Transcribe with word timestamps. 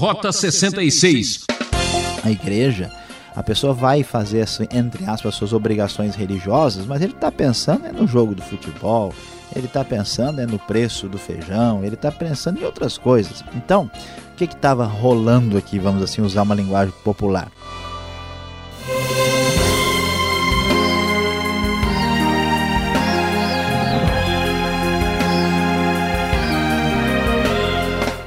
Rota 0.00 0.32
66. 0.32 1.44
A 2.24 2.30
igreja, 2.30 2.90
a 3.36 3.42
pessoa 3.42 3.74
vai 3.74 4.02
fazer, 4.02 4.46
entre 4.72 5.04
aspas, 5.04 5.34
suas 5.34 5.52
obrigações 5.52 6.14
religiosas, 6.14 6.86
mas 6.86 7.02
ele 7.02 7.12
está 7.12 7.30
pensando 7.30 7.84
é 7.84 7.92
no 7.92 8.06
jogo 8.06 8.34
do 8.34 8.40
futebol, 8.40 9.12
ele 9.54 9.66
está 9.66 9.84
pensando 9.84 10.40
é 10.40 10.46
no 10.46 10.58
preço 10.58 11.06
do 11.06 11.18
feijão, 11.18 11.84
ele 11.84 11.96
está 11.96 12.10
pensando 12.10 12.58
em 12.58 12.64
outras 12.64 12.96
coisas. 12.96 13.44
Então, 13.54 13.90
o 14.32 14.36
que 14.36 14.44
estava 14.44 14.86
rolando 14.86 15.58
aqui, 15.58 15.78
vamos 15.78 16.02
assim 16.02 16.22
usar 16.22 16.44
uma 16.44 16.54
linguagem 16.54 16.94
popular? 17.04 17.52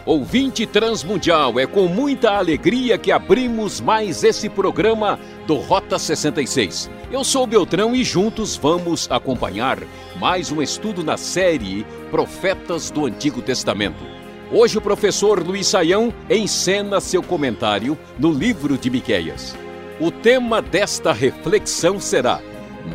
Ouvinte 0.05 0.65
Transmundial, 0.65 1.57
é 1.57 1.65
com 1.65 1.87
muita 1.87 2.31
alegria 2.31 2.97
que 2.97 3.09
abrimos 3.09 3.79
mais 3.79 4.21
esse 4.21 4.49
programa 4.49 5.17
do 5.47 5.55
Rota 5.55 5.97
66. 5.97 6.91
Eu 7.09 7.23
sou 7.23 7.47
Beltrão 7.47 7.95
e 7.95 8.03
juntos 8.03 8.57
vamos 8.57 9.09
acompanhar 9.09 9.79
mais 10.19 10.51
um 10.51 10.61
estudo 10.61 11.05
na 11.05 11.15
série 11.15 11.85
Profetas 12.11 12.91
do 12.91 13.05
Antigo 13.05 13.41
Testamento. 13.41 14.03
Hoje 14.51 14.77
o 14.77 14.81
professor 14.81 15.41
Luiz 15.41 15.67
Saião 15.67 16.13
encena 16.29 16.99
seu 16.99 17.23
comentário 17.23 17.97
no 18.19 18.29
livro 18.29 18.77
de 18.77 18.89
Miqueias. 18.89 19.55
O 20.01 20.11
tema 20.11 20.61
desta 20.61 21.13
reflexão 21.13 21.97
será 21.97 22.41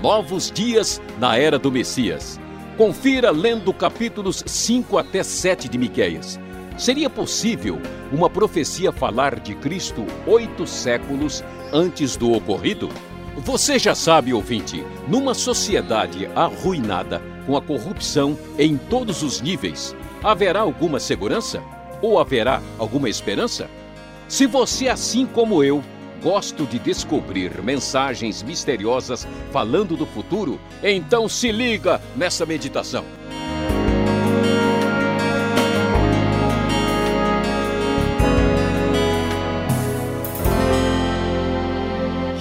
Novos 0.02 0.50
Dias 0.50 1.00
na 1.18 1.38
Era 1.38 1.58
do 1.58 1.72
Messias. 1.72 2.38
Confira 2.76 3.30
lendo 3.30 3.72
capítulos 3.72 4.44
5 4.46 4.98
até 4.98 5.22
7 5.22 5.70
de 5.70 5.78
Miqueias. 5.78 6.38
Seria 6.78 7.10
possível 7.10 7.80
uma 8.12 8.30
profecia 8.30 8.92
falar 8.92 9.40
de 9.40 9.52
Cristo 9.56 10.06
oito 10.28 10.64
séculos 10.64 11.42
antes 11.72 12.16
do 12.16 12.32
ocorrido? 12.32 12.88
Você 13.38 13.80
já 13.80 13.96
sabe, 13.96 14.32
ouvinte, 14.32 14.84
numa 15.08 15.34
sociedade 15.34 16.30
arruinada, 16.36 17.20
com 17.46 17.56
a 17.56 17.60
corrupção 17.60 18.38
em 18.56 18.76
todos 18.76 19.24
os 19.24 19.40
níveis, 19.40 19.94
haverá 20.22 20.60
alguma 20.60 21.00
segurança? 21.00 21.60
Ou 22.00 22.16
haverá 22.16 22.62
alguma 22.78 23.08
esperança? 23.08 23.68
Se 24.28 24.46
você, 24.46 24.86
assim 24.86 25.26
como 25.26 25.64
eu, 25.64 25.82
gosto 26.22 26.64
de 26.64 26.78
descobrir 26.78 27.60
mensagens 27.60 28.40
misteriosas 28.40 29.26
falando 29.50 29.96
do 29.96 30.06
futuro, 30.06 30.60
então 30.80 31.28
se 31.28 31.50
liga 31.50 32.00
nessa 32.14 32.46
meditação. 32.46 33.04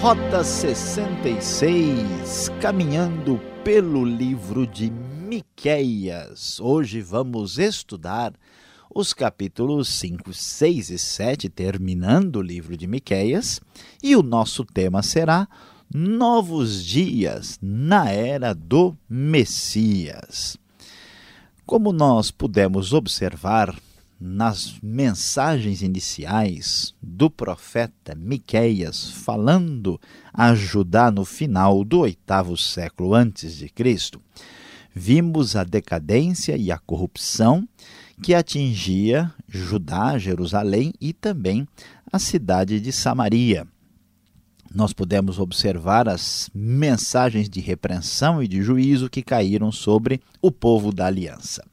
Rota 0.08 0.42
66, 0.42 2.48
caminhando 2.62 3.42
pelo 3.62 4.06
livro 4.06 4.66
de 4.66 4.90
Miqueias. 4.90 6.62
Hoje 6.62 7.02
vamos 7.02 7.60
estudar 7.60 8.32
os 8.90 9.14
capítulos 9.14 9.90
5, 9.90 10.34
6 10.34 10.92
e 10.92 10.98
7, 10.98 11.50
terminando 11.50 12.38
o 12.38 12.42
livro 12.42 12.78
de 12.78 12.88
Miqueias, 12.88 13.60
e 14.02 14.16
o 14.16 14.24
nosso 14.24 14.64
tema 14.64 15.04
será 15.04 15.46
Novos 15.94 16.86
Dias 16.86 17.60
na 17.62 18.10
Era 18.10 18.56
do 18.56 18.96
Messias. 19.10 20.58
Como 21.66 21.92
nós 21.92 22.32
pudemos 22.32 22.94
observar 22.94 23.78
nas 24.20 24.78
mensagens 24.82 25.82
iniciais 25.82 26.94
do 27.02 27.30
profeta 27.30 28.16
Miqueias 28.16 29.12
falando 29.12 30.00
a 30.34 30.56
Judá 30.56 31.12
no 31.12 31.24
final 31.24 31.84
do 31.84 32.00
oitavo 32.00 32.58
século 32.58 33.14
antes 33.14 33.56
de 33.56 33.70
Cristo, 33.70 34.22
vimos 34.94 35.56
a 35.56 35.64
decadência 35.64 36.58
e 36.58 36.72
a 36.72 36.78
corrupção 36.78 37.68
que 38.22 38.34
atingia 38.34 39.32
Judá, 39.48 40.18
Jerusalém 40.18 40.94
e 41.00 41.14
também 41.14 41.68
a 42.12 42.18
cidade 42.18 42.80
de 42.80 42.92
Samaria. 42.92 43.68
Nós 44.74 44.92
podemos 44.92 45.40
observar 45.40 46.10
as 46.10 46.50
mensagens 46.54 47.50
de 47.50 47.60
repreensão 47.60 48.42
e 48.44 48.48
de 48.48 48.62
juízo 48.62 49.10
que 49.10 49.22
caíram 49.22 49.72
sobre 49.72 50.22
o 50.42 50.52
povo 50.52 50.92
da 50.92 51.06
aliança. 51.06 51.64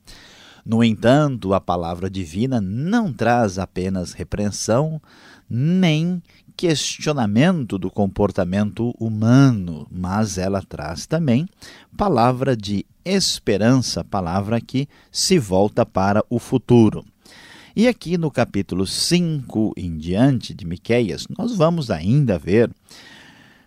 No 0.64 0.82
entanto, 0.82 1.52
a 1.52 1.60
palavra 1.60 2.08
divina 2.08 2.60
não 2.60 3.12
traz 3.12 3.58
apenas 3.58 4.12
repreensão, 4.12 5.00
nem 5.48 6.22
questionamento 6.56 7.78
do 7.78 7.91
comportamento 7.91 8.94
humano, 8.98 9.86
mas 9.91 10.38
ela 10.38 10.62
traz 10.62 11.04
também 11.04 11.47
palavra 11.97 12.56
de 12.56 12.86
esperança, 13.04 14.02
palavra 14.02 14.60
que 14.60 14.88
se 15.12 15.38
volta 15.38 15.84
para 15.84 16.25
o 16.30 16.38
futuro. 16.38 17.04
E 17.76 17.88
aqui 17.88 18.16
no 18.16 18.31
capítulo 18.31 18.86
5 18.86 19.75
em 19.76 19.98
diante 19.98 20.54
de 20.54 20.64
Miqueias, 20.64 21.26
nós 21.36 21.54
vamos 21.56 21.91
ainda 21.91 22.38
ver 22.38 22.70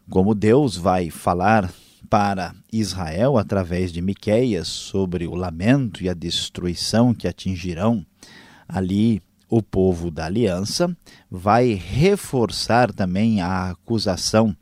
como 0.09 0.33
Deus 0.33 0.77
vai 0.77 1.09
falar 1.09 1.71
para 2.09 2.55
Israel 2.71 3.37
através 3.37 3.91
de 3.91 4.01
Miqueias 4.01 4.67
sobre 4.67 5.27
o 5.27 5.35
lamento 5.35 6.03
e 6.03 6.09
a 6.09 6.13
destruição 6.13 7.13
que 7.13 7.27
atingirão 7.27 8.05
ali 8.67 9.21
o 9.49 9.61
povo 9.61 10.11
da 10.11 10.25
aliança, 10.25 10.95
vai 11.31 11.73
reforçar 11.73 12.91
também 12.91 13.41
a 13.41 13.69
acusação 13.69 14.55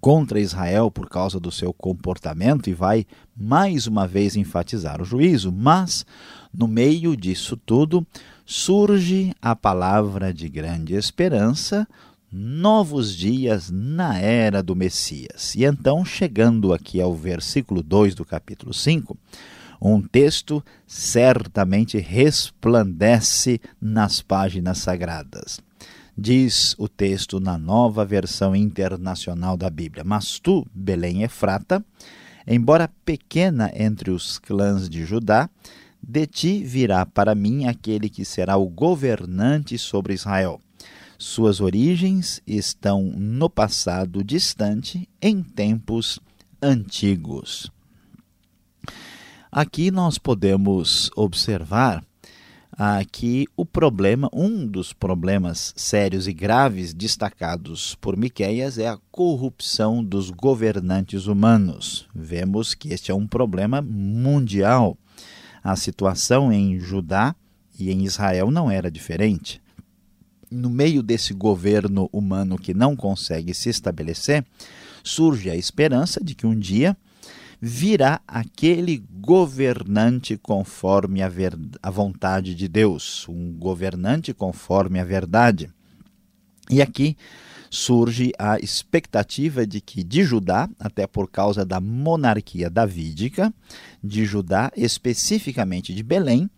contra 0.00 0.40
Israel 0.40 0.90
por 0.90 1.08
causa 1.08 1.40
do 1.40 1.50
seu 1.50 1.72
comportamento 1.72 2.68
e 2.68 2.74
vai 2.74 3.06
mais 3.36 3.86
uma 3.86 4.06
vez 4.06 4.36
enfatizar 4.36 5.00
o 5.00 5.04
juízo, 5.04 5.50
mas 5.50 6.04
no 6.52 6.68
meio 6.68 7.16
disso 7.16 7.56
tudo 7.56 8.06
surge 8.44 9.34
a 9.42 9.56
palavra 9.56 10.32
de 10.32 10.48
grande 10.48 10.94
esperança 10.94 11.86
novos 12.38 13.16
dias 13.16 13.70
na 13.70 14.18
era 14.18 14.62
do 14.62 14.76
Messias. 14.76 15.54
E 15.54 15.64
então, 15.64 16.04
chegando 16.04 16.74
aqui 16.74 17.00
ao 17.00 17.14
versículo 17.14 17.82
2 17.82 18.14
do 18.14 18.26
capítulo 18.26 18.74
5, 18.74 19.16
um 19.80 20.02
texto 20.02 20.62
certamente 20.86 21.98
resplandece 21.98 23.58
nas 23.80 24.20
páginas 24.20 24.78
sagradas. 24.78 25.60
Diz 26.16 26.74
o 26.78 26.88
texto 26.88 27.40
na 27.40 27.56
nova 27.56 28.04
versão 28.04 28.54
internacional 28.54 29.56
da 29.56 29.70
Bíblia: 29.70 30.04
Mas 30.04 30.38
tu, 30.38 30.66
Belém 30.74 31.22
Efrata, 31.22 31.82
embora 32.46 32.90
pequena 33.02 33.70
entre 33.74 34.10
os 34.10 34.38
clãs 34.38 34.90
de 34.90 35.06
Judá, 35.06 35.48
de 36.02 36.26
ti 36.26 36.62
virá 36.62 37.06
para 37.06 37.34
mim 37.34 37.66
aquele 37.66 38.10
que 38.10 38.26
será 38.26 38.58
o 38.58 38.68
governante 38.68 39.78
sobre 39.78 40.12
Israel 40.12 40.60
suas 41.18 41.60
origens 41.60 42.42
estão 42.46 43.02
no 43.02 43.48
passado 43.48 44.22
distante, 44.22 45.08
em 45.20 45.42
tempos 45.42 46.20
antigos. 46.60 47.70
Aqui 49.50 49.90
nós 49.90 50.18
podemos 50.18 51.10
observar 51.16 52.04
ah, 52.78 53.02
que 53.10 53.46
o 53.56 53.64
problema, 53.64 54.28
um 54.32 54.66
dos 54.66 54.92
problemas 54.92 55.72
sérios 55.76 56.28
e 56.28 56.32
graves 56.34 56.92
destacados 56.92 57.94
por 57.94 58.16
Miqueias 58.16 58.76
é 58.76 58.86
a 58.86 58.98
corrupção 59.10 60.04
dos 60.04 60.30
governantes 60.30 61.26
humanos. 61.26 62.06
Vemos 62.14 62.74
que 62.74 62.92
este 62.92 63.10
é 63.10 63.14
um 63.14 63.26
problema 63.26 63.80
mundial. 63.80 64.98
A 65.64 65.74
situação 65.74 66.52
em 66.52 66.78
Judá 66.78 67.34
e 67.78 67.90
em 67.90 68.04
Israel 68.04 68.50
não 68.50 68.70
era 68.70 68.90
diferente 68.90 69.62
no 70.50 70.70
meio 70.70 71.02
desse 71.02 71.34
governo 71.34 72.08
humano 72.12 72.58
que 72.58 72.74
não 72.74 72.94
consegue 72.94 73.52
se 73.54 73.68
estabelecer, 73.68 74.44
surge 75.02 75.50
a 75.50 75.56
esperança 75.56 76.22
de 76.22 76.34
que 76.34 76.46
um 76.46 76.58
dia 76.58 76.96
virá 77.60 78.20
aquele 78.26 79.02
governante 79.10 80.36
conforme 80.36 81.22
a, 81.22 81.28
ver, 81.28 81.58
a 81.82 81.90
vontade 81.90 82.54
de 82.54 82.68
Deus, 82.68 83.26
um 83.28 83.52
governante 83.52 84.34
conforme 84.34 85.00
a 85.00 85.04
verdade. 85.04 85.70
E 86.70 86.82
aqui 86.82 87.16
surge 87.70 88.32
a 88.38 88.58
expectativa 88.58 89.66
de 89.66 89.80
que 89.80 90.02
de 90.02 90.22
Judá, 90.22 90.68
até 90.78 91.06
por 91.06 91.30
causa 91.30 91.64
da 91.64 91.80
monarquia 91.80 92.70
davídica, 92.70 93.52
de 94.02 94.24
Judá, 94.24 94.70
especificamente 94.76 95.94
de 95.94 96.02
Belém, 96.02 96.50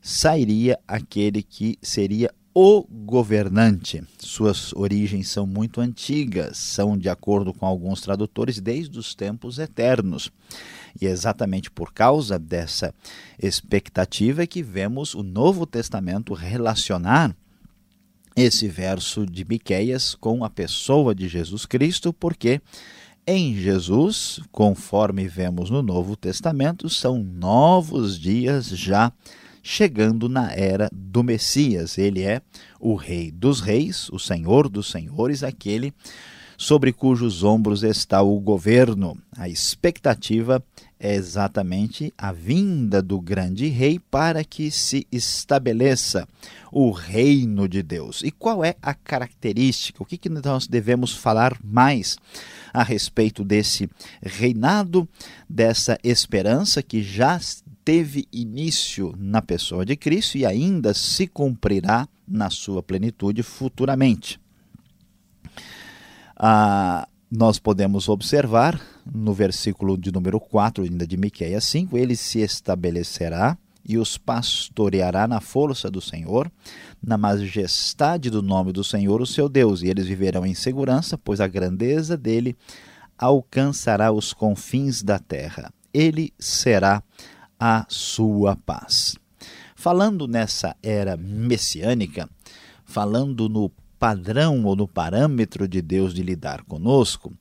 sairia 0.00 0.78
aquele 0.86 1.42
que 1.42 1.78
seria 1.80 2.30
o 2.54 2.82
governante. 2.82 4.02
Suas 4.18 4.72
origens 4.74 5.28
são 5.28 5.46
muito 5.46 5.80
antigas, 5.80 6.58
são, 6.58 6.96
de 6.96 7.08
acordo 7.08 7.52
com 7.52 7.66
alguns 7.66 8.00
tradutores, 8.00 8.60
desde 8.60 8.98
os 8.98 9.14
tempos 9.14 9.58
eternos. 9.58 10.30
E 11.00 11.06
é 11.06 11.10
exatamente 11.10 11.70
por 11.70 11.92
causa 11.92 12.38
dessa 12.38 12.94
expectativa 13.42 14.46
que 14.46 14.62
vemos 14.62 15.14
o 15.14 15.22
Novo 15.22 15.64
Testamento 15.66 16.34
relacionar 16.34 17.34
esse 18.36 18.68
verso 18.68 19.26
de 19.26 19.44
Miqueias 19.44 20.14
com 20.14 20.44
a 20.44 20.50
pessoa 20.50 21.14
de 21.14 21.28
Jesus 21.28 21.66
Cristo, 21.66 22.12
porque 22.12 22.60
em 23.26 23.54
Jesus, 23.54 24.40
conforme 24.50 25.28
vemos 25.28 25.70
no 25.70 25.82
Novo 25.82 26.16
Testamento, 26.16 26.88
são 26.88 27.22
novos 27.22 28.18
dias 28.18 28.66
já 28.66 29.12
chegando 29.62 30.28
na 30.28 30.52
era 30.52 30.88
do 30.92 31.22
Messias. 31.22 31.96
Ele 31.98 32.22
é 32.22 32.42
o 32.80 32.94
Rei 32.94 33.30
dos 33.30 33.60
Reis, 33.60 34.08
o 34.10 34.18
Senhor 34.18 34.68
dos 34.68 34.90
Senhores, 34.90 35.42
aquele 35.42 35.92
sobre 36.56 36.92
cujos 36.92 37.42
ombros 37.42 37.82
está 37.82 38.22
o 38.22 38.38
governo. 38.38 39.18
A 39.36 39.48
expectativa 39.48 40.62
é 41.04 41.16
exatamente 41.16 42.14
a 42.16 42.30
vinda 42.30 43.02
do 43.02 43.20
grande 43.20 43.66
rei 43.66 43.98
para 43.98 44.44
que 44.44 44.70
se 44.70 45.04
estabeleça 45.10 46.28
o 46.70 46.92
reino 46.92 47.68
de 47.68 47.82
Deus. 47.82 48.22
E 48.22 48.30
qual 48.30 48.64
é 48.64 48.76
a 48.80 48.94
característica? 48.94 50.00
O 50.00 50.06
que, 50.06 50.16
que 50.16 50.28
nós 50.28 50.68
devemos 50.68 51.12
falar 51.12 51.58
mais 51.62 52.16
a 52.72 52.84
respeito 52.84 53.42
desse 53.42 53.90
reinado, 54.22 55.08
dessa 55.48 55.98
esperança 56.04 56.80
que 56.84 57.02
já 57.02 57.40
teve 57.84 58.28
início 58.32 59.12
na 59.18 59.42
pessoa 59.42 59.84
de 59.84 59.96
Cristo 59.96 60.38
e 60.38 60.46
ainda 60.46 60.94
se 60.94 61.26
cumprirá 61.26 62.08
na 62.28 62.48
sua 62.48 62.80
plenitude 62.80 63.42
futuramente? 63.42 64.40
Ah, 66.36 67.08
nós 67.34 67.58
podemos 67.58 68.10
observar 68.10 68.78
no 69.10 69.32
versículo 69.32 69.96
de 69.96 70.12
número 70.12 70.38
4, 70.38 70.84
ainda 70.84 71.06
de 71.06 71.16
Miqueias 71.16 71.64
5, 71.64 71.96
ele 71.96 72.14
se 72.14 72.40
estabelecerá 72.40 73.56
e 73.88 73.96
os 73.96 74.18
pastoreará 74.18 75.26
na 75.26 75.40
força 75.40 75.90
do 75.90 75.98
Senhor, 75.98 76.52
na 77.02 77.16
majestade 77.16 78.28
do 78.28 78.42
nome 78.42 78.70
do 78.70 78.84
Senhor, 78.84 79.22
o 79.22 79.26
seu 79.26 79.48
Deus, 79.48 79.80
e 79.80 79.88
eles 79.88 80.06
viverão 80.06 80.44
em 80.44 80.52
segurança, 80.52 81.16
pois 81.16 81.40
a 81.40 81.48
grandeza 81.48 82.18
dele 82.18 82.54
alcançará 83.16 84.12
os 84.12 84.34
confins 84.34 85.02
da 85.02 85.18
terra. 85.18 85.72
Ele 85.92 86.34
será 86.38 87.02
a 87.58 87.86
sua 87.88 88.56
paz. 88.56 89.16
Falando 89.74 90.28
nessa 90.28 90.76
era 90.82 91.16
messiânica, 91.16 92.28
falando 92.84 93.48
no 93.48 93.70
padrão 94.02 94.64
ou 94.64 94.74
no 94.74 94.88
parâmetro 94.88 95.68
de 95.68 95.80
Deus 95.80 96.12
de 96.12 96.24
lidar 96.24 96.64
conosco, 96.64 97.32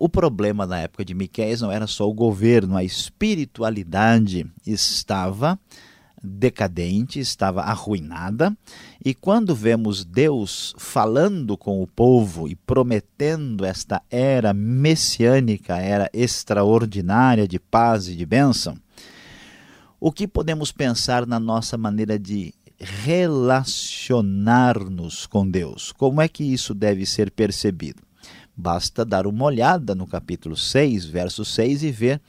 o 0.00 0.08
problema 0.08 0.66
na 0.66 0.78
época 0.78 1.04
de 1.04 1.12
Miqueias 1.12 1.60
não 1.60 1.70
era 1.70 1.86
só 1.86 2.08
o 2.08 2.14
governo, 2.14 2.74
a 2.74 2.82
espiritualidade 2.82 4.46
estava 4.66 5.58
decadente, 6.22 7.20
estava 7.20 7.60
arruinada, 7.60 8.56
e 9.04 9.12
quando 9.12 9.54
vemos 9.54 10.02
Deus 10.02 10.74
falando 10.78 11.54
com 11.54 11.82
o 11.82 11.86
povo 11.86 12.48
e 12.48 12.54
prometendo 12.54 13.62
esta 13.66 14.00
era 14.10 14.54
messiânica, 14.54 15.76
era 15.76 16.08
extraordinária 16.14 17.46
de 17.46 17.58
paz 17.58 18.08
e 18.08 18.16
de 18.16 18.24
bênção, 18.24 18.74
o 20.00 20.10
que 20.10 20.26
podemos 20.26 20.72
pensar 20.72 21.26
na 21.26 21.38
nossa 21.38 21.76
maneira 21.76 22.18
de 22.18 22.54
relacionar-nos 22.80 25.26
com 25.26 25.48
Deus. 25.48 25.92
Como 25.92 26.20
é 26.20 26.28
que 26.28 26.42
isso 26.42 26.74
deve 26.74 27.04
ser 27.04 27.30
percebido? 27.30 28.02
Basta 28.56 29.04
dar 29.04 29.26
uma 29.26 29.44
olhada 29.44 29.94
no 29.94 30.06
capítulo 30.06 30.56
6, 30.56 31.04
verso 31.04 31.44
6 31.44 31.82
e 31.82 31.90
ver 31.90 32.20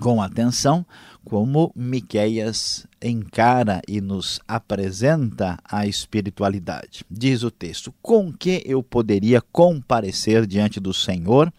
com 0.00 0.20
atenção 0.20 0.84
como 1.24 1.72
Miqueias 1.76 2.86
encara 3.00 3.80
e 3.86 4.00
nos 4.00 4.40
apresenta 4.48 5.58
a 5.64 5.86
espiritualidade. 5.86 7.04
Diz 7.10 7.42
o 7.42 7.50
texto: 7.50 7.94
Com 8.02 8.32
que 8.32 8.62
eu 8.66 8.82
poderia 8.82 9.40
comparecer 9.40 10.46
diante 10.46 10.80
do 10.80 10.92
Senhor 10.92 11.52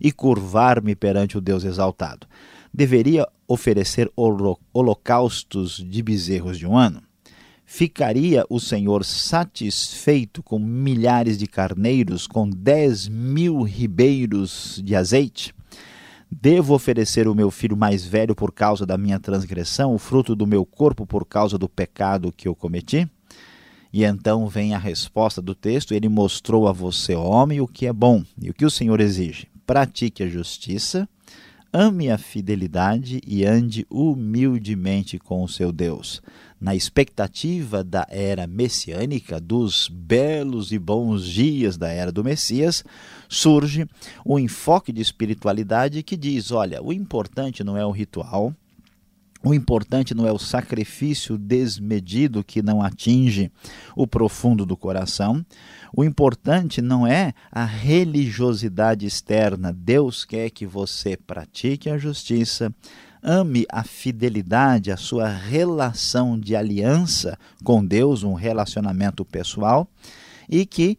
e 0.00 0.12
curvar-me 0.12 0.94
perante 0.94 1.36
o 1.36 1.40
Deus 1.40 1.64
exaltado? 1.64 2.26
Deveria 2.72 3.26
oferecer 3.46 4.10
holocaustos 4.72 5.82
de 5.84 6.02
bezerros 6.02 6.58
de 6.58 6.66
um 6.66 6.76
ano? 6.76 7.02
Ficaria 7.70 8.46
o 8.48 8.58
Senhor 8.58 9.04
satisfeito 9.04 10.42
com 10.42 10.58
milhares 10.58 11.36
de 11.36 11.46
carneiros, 11.46 12.26
com 12.26 12.48
dez 12.48 13.06
mil 13.06 13.60
ribeiros 13.60 14.80
de 14.82 14.96
azeite? 14.96 15.54
Devo 16.32 16.72
oferecer 16.72 17.28
o 17.28 17.34
meu 17.34 17.50
filho 17.50 17.76
mais 17.76 18.06
velho 18.06 18.34
por 18.34 18.52
causa 18.52 18.86
da 18.86 18.96
minha 18.96 19.20
transgressão, 19.20 19.94
o 19.94 19.98
fruto 19.98 20.34
do 20.34 20.46
meu 20.46 20.64
corpo 20.64 21.06
por 21.06 21.26
causa 21.26 21.58
do 21.58 21.68
pecado 21.68 22.32
que 22.32 22.48
eu 22.48 22.54
cometi? 22.54 23.06
E 23.92 24.02
então 24.02 24.48
vem 24.48 24.72
a 24.72 24.78
resposta 24.78 25.42
do 25.42 25.54
texto: 25.54 25.92
Ele 25.92 26.08
mostrou 26.08 26.68
a 26.68 26.72
você, 26.72 27.14
homem, 27.14 27.60
o 27.60 27.68
que 27.68 27.86
é 27.86 27.92
bom 27.92 28.24
e 28.40 28.48
o 28.48 28.54
que 28.54 28.64
o 28.64 28.70
Senhor 28.70 28.98
exige. 28.98 29.46
Pratique 29.66 30.22
a 30.22 30.26
justiça, 30.26 31.06
ame 31.70 32.10
a 32.10 32.16
fidelidade 32.16 33.20
e 33.26 33.44
ande 33.44 33.86
humildemente 33.90 35.18
com 35.18 35.44
o 35.44 35.48
seu 35.48 35.70
Deus 35.70 36.22
na 36.60 36.74
expectativa 36.74 37.84
da 37.84 38.06
era 38.10 38.46
messiânica, 38.46 39.40
dos 39.40 39.88
belos 39.88 40.72
e 40.72 40.78
bons 40.78 41.24
dias 41.24 41.76
da 41.76 41.88
era 41.88 42.10
do 42.10 42.24
Messias, 42.24 42.84
surge 43.28 43.86
o 44.24 44.38
enfoque 44.38 44.92
de 44.92 45.00
espiritualidade 45.00 46.02
que 46.02 46.16
diz: 46.16 46.50
olha, 46.50 46.82
o 46.82 46.92
importante 46.92 47.62
não 47.62 47.76
é 47.76 47.86
o 47.86 47.90
ritual, 47.90 48.54
o 49.42 49.54
importante 49.54 50.14
não 50.14 50.26
é 50.26 50.32
o 50.32 50.38
sacrifício 50.38 51.38
desmedido 51.38 52.42
que 52.42 52.60
não 52.60 52.82
atinge 52.82 53.52
o 53.94 54.04
profundo 54.04 54.66
do 54.66 54.76
coração. 54.76 55.46
O 55.96 56.02
importante 56.02 56.82
não 56.82 57.06
é 57.06 57.32
a 57.50 57.64
religiosidade 57.64 59.06
externa. 59.06 59.72
Deus 59.72 60.24
quer 60.24 60.50
que 60.50 60.66
você 60.66 61.16
pratique 61.16 61.88
a 61.88 61.96
justiça, 61.96 62.74
ame 63.28 63.66
a 63.70 63.84
fidelidade, 63.84 64.90
a 64.90 64.96
sua 64.96 65.28
relação 65.28 66.40
de 66.40 66.56
aliança 66.56 67.38
com 67.62 67.84
Deus, 67.84 68.22
um 68.22 68.32
relacionamento 68.32 69.22
pessoal, 69.22 69.86
e 70.48 70.64
que 70.64 70.96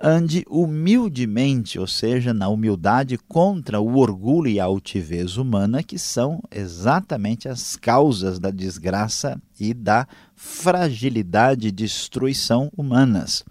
ande 0.00 0.42
humildemente, 0.48 1.78
ou 1.78 1.86
seja, 1.86 2.32
na 2.32 2.48
humildade 2.48 3.18
contra 3.28 3.78
o 3.78 3.98
orgulho 3.98 4.48
e 4.48 4.58
a 4.58 4.64
altivez 4.64 5.36
humana, 5.36 5.82
que 5.82 5.98
são 5.98 6.42
exatamente 6.50 7.46
as 7.46 7.76
causas 7.76 8.38
da 8.38 8.50
desgraça 8.50 9.40
e 9.60 9.74
da 9.74 10.08
fragilidade 10.34 11.68
e 11.68 11.72
destruição 11.72 12.70
humanas. 12.74 13.44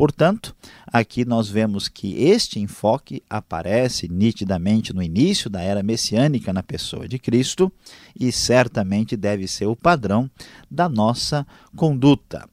Portanto, 0.00 0.56
aqui 0.86 1.26
nós 1.26 1.50
vemos 1.50 1.86
que 1.86 2.24
este 2.24 2.58
enfoque 2.58 3.22
aparece 3.28 4.08
nitidamente 4.08 4.94
no 4.94 5.02
início 5.02 5.50
da 5.50 5.60
era 5.60 5.82
messiânica 5.82 6.54
na 6.54 6.62
pessoa 6.62 7.06
de 7.06 7.18
Cristo 7.18 7.70
e 8.18 8.32
certamente 8.32 9.14
deve 9.14 9.46
ser 9.46 9.66
o 9.66 9.76
padrão 9.76 10.30
da 10.70 10.88
nossa 10.88 11.46
conduta. 11.76 12.48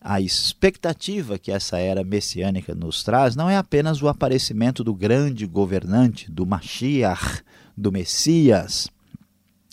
A 0.00 0.20
expectativa 0.20 1.40
que 1.40 1.50
essa 1.50 1.76
era 1.76 2.04
messiânica 2.04 2.72
nos 2.72 3.02
traz 3.02 3.34
não 3.34 3.50
é 3.50 3.56
apenas 3.56 4.00
o 4.00 4.06
aparecimento 4.06 4.84
do 4.84 4.94
grande 4.94 5.44
governante, 5.44 6.30
do 6.30 6.46
Mashiach, 6.46 7.42
do 7.76 7.90
Messias, 7.90 8.88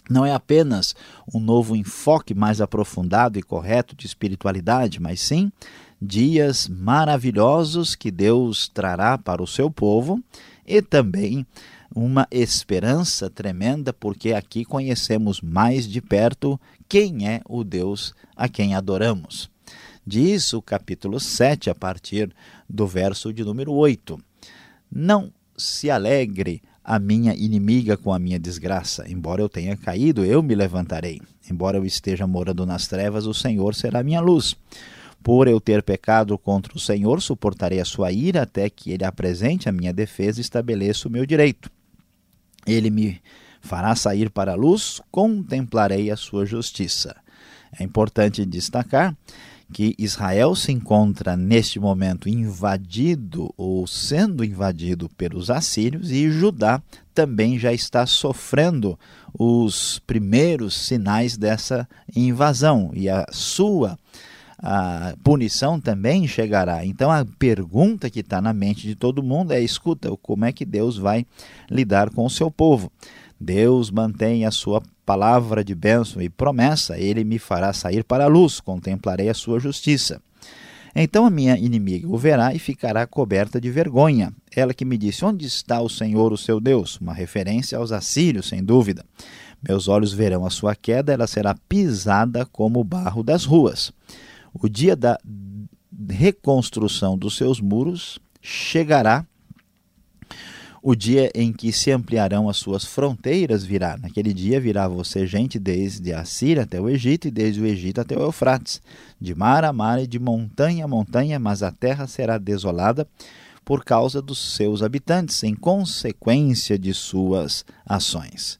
não 0.09 0.25
é 0.25 0.33
apenas 0.33 0.95
um 1.31 1.39
novo 1.39 1.75
enfoque 1.75 2.33
mais 2.33 2.59
aprofundado 2.59 3.37
e 3.37 3.43
correto 3.43 3.95
de 3.95 4.07
espiritualidade, 4.07 4.99
mas 4.99 5.21
sim 5.21 5.51
dias 6.01 6.67
maravilhosos 6.67 7.95
que 7.95 8.11
Deus 8.11 8.67
trará 8.67 9.17
para 9.17 9.43
o 9.43 9.47
seu 9.47 9.69
povo 9.69 10.21
e 10.65 10.81
também 10.81 11.45
uma 11.93 12.27
esperança 12.31 13.29
tremenda, 13.29 13.91
porque 13.91 14.33
aqui 14.33 14.63
conhecemos 14.63 15.41
mais 15.41 15.87
de 15.87 16.01
perto 16.01 16.59
quem 16.87 17.27
é 17.27 17.41
o 17.47 17.63
Deus 17.63 18.13
a 18.35 18.47
quem 18.47 18.75
adoramos. 18.75 19.49
Diz 20.05 20.53
o 20.53 20.61
capítulo 20.61 21.19
7, 21.19 21.69
a 21.69 21.75
partir 21.75 22.33
do 22.67 22.87
verso 22.87 23.33
de 23.33 23.43
número 23.43 23.73
8: 23.73 24.19
Não 24.91 25.31
se 25.57 25.89
alegre 25.89 26.61
a 26.83 26.97
minha 26.97 27.35
inimiga 27.35 27.95
com 27.97 28.11
a 28.11 28.17
minha 28.17 28.39
desgraça. 28.39 29.05
Embora 29.07 29.41
eu 29.41 29.49
tenha 29.49 29.77
caído, 29.77 30.25
eu 30.25 30.41
me 30.41 30.55
levantarei. 30.55 31.21
Embora 31.49 31.77
eu 31.77 31.85
esteja 31.85 32.25
morando 32.25 32.65
nas 32.65 32.87
trevas, 32.87 33.27
o 33.27 33.33
Senhor 33.33 33.75
será 33.75 34.01
minha 34.01 34.21
luz. 34.21 34.55
Por 35.23 35.47
eu 35.47 35.59
ter 35.59 35.83
pecado 35.83 36.37
contra 36.37 36.75
o 36.75 36.79
Senhor, 36.79 37.21
suportarei 37.21 37.79
a 37.79 37.85
sua 37.85 38.11
ira 38.11 38.43
até 38.43 38.69
que 38.69 38.91
ele 38.91 39.03
apresente 39.03 39.67
a 39.67 39.71
minha 39.71 39.93
defesa 39.93 40.39
e 40.39 40.41
estabeleça 40.41 41.07
o 41.07 41.11
meu 41.11 41.25
direito. 41.25 41.69
Ele 42.65 42.89
me 42.89 43.21
fará 43.61 43.95
sair 43.95 44.29
para 44.29 44.53
a 44.53 44.55
luz, 44.55 45.01
contemplarei 45.11 46.09
a 46.09 46.15
sua 46.15 46.45
justiça. 46.45 47.15
É 47.77 47.83
importante 47.83 48.45
destacar 48.45 49.15
que 49.71 49.93
Israel 49.99 50.55
se 50.55 50.71
encontra 50.71 51.37
neste 51.37 51.79
momento 51.79 52.27
invadido 52.27 53.53
ou 53.55 53.85
sendo 53.85 54.43
invadido 54.43 55.07
pelos 55.09 55.51
assírios 55.51 56.09
e 56.11 56.31
Judá 56.31 56.81
também 57.13 57.59
já 57.59 57.71
está 57.71 58.05
sofrendo 58.05 58.97
os 59.37 59.99
primeiros 60.07 60.73
sinais 60.73 61.37
dessa 61.37 61.87
invasão 62.15 62.91
e 62.93 63.07
a 63.07 63.27
sua 63.31 63.97
a 64.61 65.15
punição 65.23 65.79
também 65.79 66.27
chegará. 66.27 66.85
Então 66.85 67.09
a 67.09 67.25
pergunta 67.25 68.09
que 68.09 68.19
está 68.19 68.41
na 68.41 68.53
mente 68.53 68.85
de 68.85 68.95
todo 68.95 69.23
mundo 69.23 69.53
é: 69.53 69.61
escuta, 69.61 70.15
como 70.21 70.45
é 70.45 70.51
que 70.51 70.65
Deus 70.65 70.97
vai 70.97 71.25
lidar 71.69 72.09
com 72.09 72.25
o 72.25 72.29
seu 72.29 72.51
povo? 72.51 72.91
Deus 73.39 73.89
mantém 73.89 74.45
a 74.45 74.51
sua 74.51 74.83
palavra 75.05 75.63
de 75.63 75.73
bênção 75.73 76.21
e 76.21 76.29
promessa, 76.29 76.99
ele 76.99 77.23
me 77.23 77.39
fará 77.39 77.71
sair 77.71 78.03
para 78.03 78.25
a 78.25 78.27
luz, 78.27 78.59
contemplarei 78.59 79.29
a 79.29 79.33
sua 79.33 79.59
justiça. 79.59 80.21
Então 80.93 81.25
a 81.25 81.29
minha 81.29 81.57
inimiga 81.57 82.07
o 82.07 82.17
verá 82.17 82.53
e 82.53 82.59
ficará 82.59 83.07
coberta 83.07 83.61
de 83.61 83.69
vergonha. 83.69 84.33
Ela 84.53 84.73
que 84.73 84.83
me 84.83 84.97
disse: 84.97 85.23
Onde 85.23 85.45
está 85.45 85.79
o 85.79 85.89
Senhor, 85.89 86.33
o 86.33 86.37
seu 86.37 86.59
Deus? 86.59 86.97
Uma 86.97 87.13
referência 87.13 87.77
aos 87.77 87.91
assírios, 87.91 88.49
sem 88.49 88.63
dúvida. 88.63 89.05
Meus 89.61 89.87
olhos 89.87 90.13
verão 90.13 90.45
a 90.45 90.49
sua 90.49 90.75
queda, 90.75 91.13
ela 91.13 91.27
será 91.27 91.55
pisada 91.67 92.45
como 92.45 92.79
o 92.79 92.83
barro 92.83 93.23
das 93.23 93.45
ruas. 93.45 93.93
O 94.53 94.67
dia 94.67 94.95
da 94.95 95.17
reconstrução 96.09 97.17
dos 97.17 97.35
seus 97.35 97.59
muros 97.59 98.19
chegará 98.41 99.25
o 100.81 100.95
dia 100.95 101.29
em 101.35 101.51
que 101.51 101.73
se 101.73 101.91
ampliarão 101.91 102.47
as 102.47 102.57
suas 102.57 102.85
fronteiras 102.85 103.65
virá. 103.65 103.97
Naquele 103.97 104.33
dia 104.33 104.59
virá 104.59 104.87
você 104.87 105.27
gente 105.27 105.59
desde 105.59 106.13
a 106.13 106.23
Síria 106.23 106.63
até 106.63 106.79
o 106.79 106.89
Egito 106.89 107.27
e 107.27 107.31
desde 107.31 107.61
o 107.61 107.65
Egito 107.65 107.99
até 107.99 108.17
o 108.17 108.21
Eufrates, 108.21 108.81
de 109.19 109.35
mar 109.35 109.65
a 109.65 109.73
mar 109.73 110.01
e 110.01 110.07
de 110.07 110.17
montanha 110.17 110.85
a 110.85 110.87
montanha, 110.87 111.37
mas 111.37 111.61
a 111.63 111.71
terra 111.71 112.07
será 112.07 112.37
desolada 112.37 113.07
por 113.65 113.83
causa 113.83 114.21
dos 114.21 114.55
seus 114.55 114.81
habitantes, 114.81 115.43
em 115.43 115.53
consequência 115.53 116.79
de 116.79 116.93
suas 116.93 117.65
ações. 117.85 118.57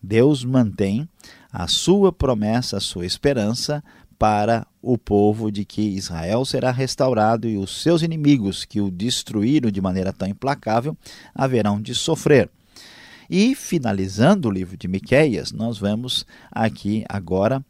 Deus 0.00 0.44
mantém 0.44 1.08
a 1.52 1.66
sua 1.66 2.12
promessa, 2.12 2.76
a 2.76 2.80
sua 2.80 3.06
esperança 3.06 3.82
para 4.22 4.64
o 4.80 4.96
povo 4.96 5.50
de 5.50 5.64
que 5.64 5.82
Israel 5.82 6.44
será 6.44 6.70
restaurado 6.70 7.48
e 7.48 7.56
os 7.56 7.82
seus 7.82 8.02
inimigos 8.02 8.64
que 8.64 8.80
o 8.80 8.88
destruíram 8.88 9.68
de 9.68 9.80
maneira 9.80 10.12
tão 10.12 10.28
implacável 10.28 10.96
haverão 11.34 11.82
de 11.82 11.92
sofrer. 11.92 12.48
E 13.28 13.56
finalizando 13.56 14.46
o 14.46 14.50
livro 14.52 14.76
de 14.76 14.86
Miqueias, 14.86 15.50
nós 15.50 15.76
vemos 15.76 16.24
aqui 16.52 17.04
agora 17.08 17.64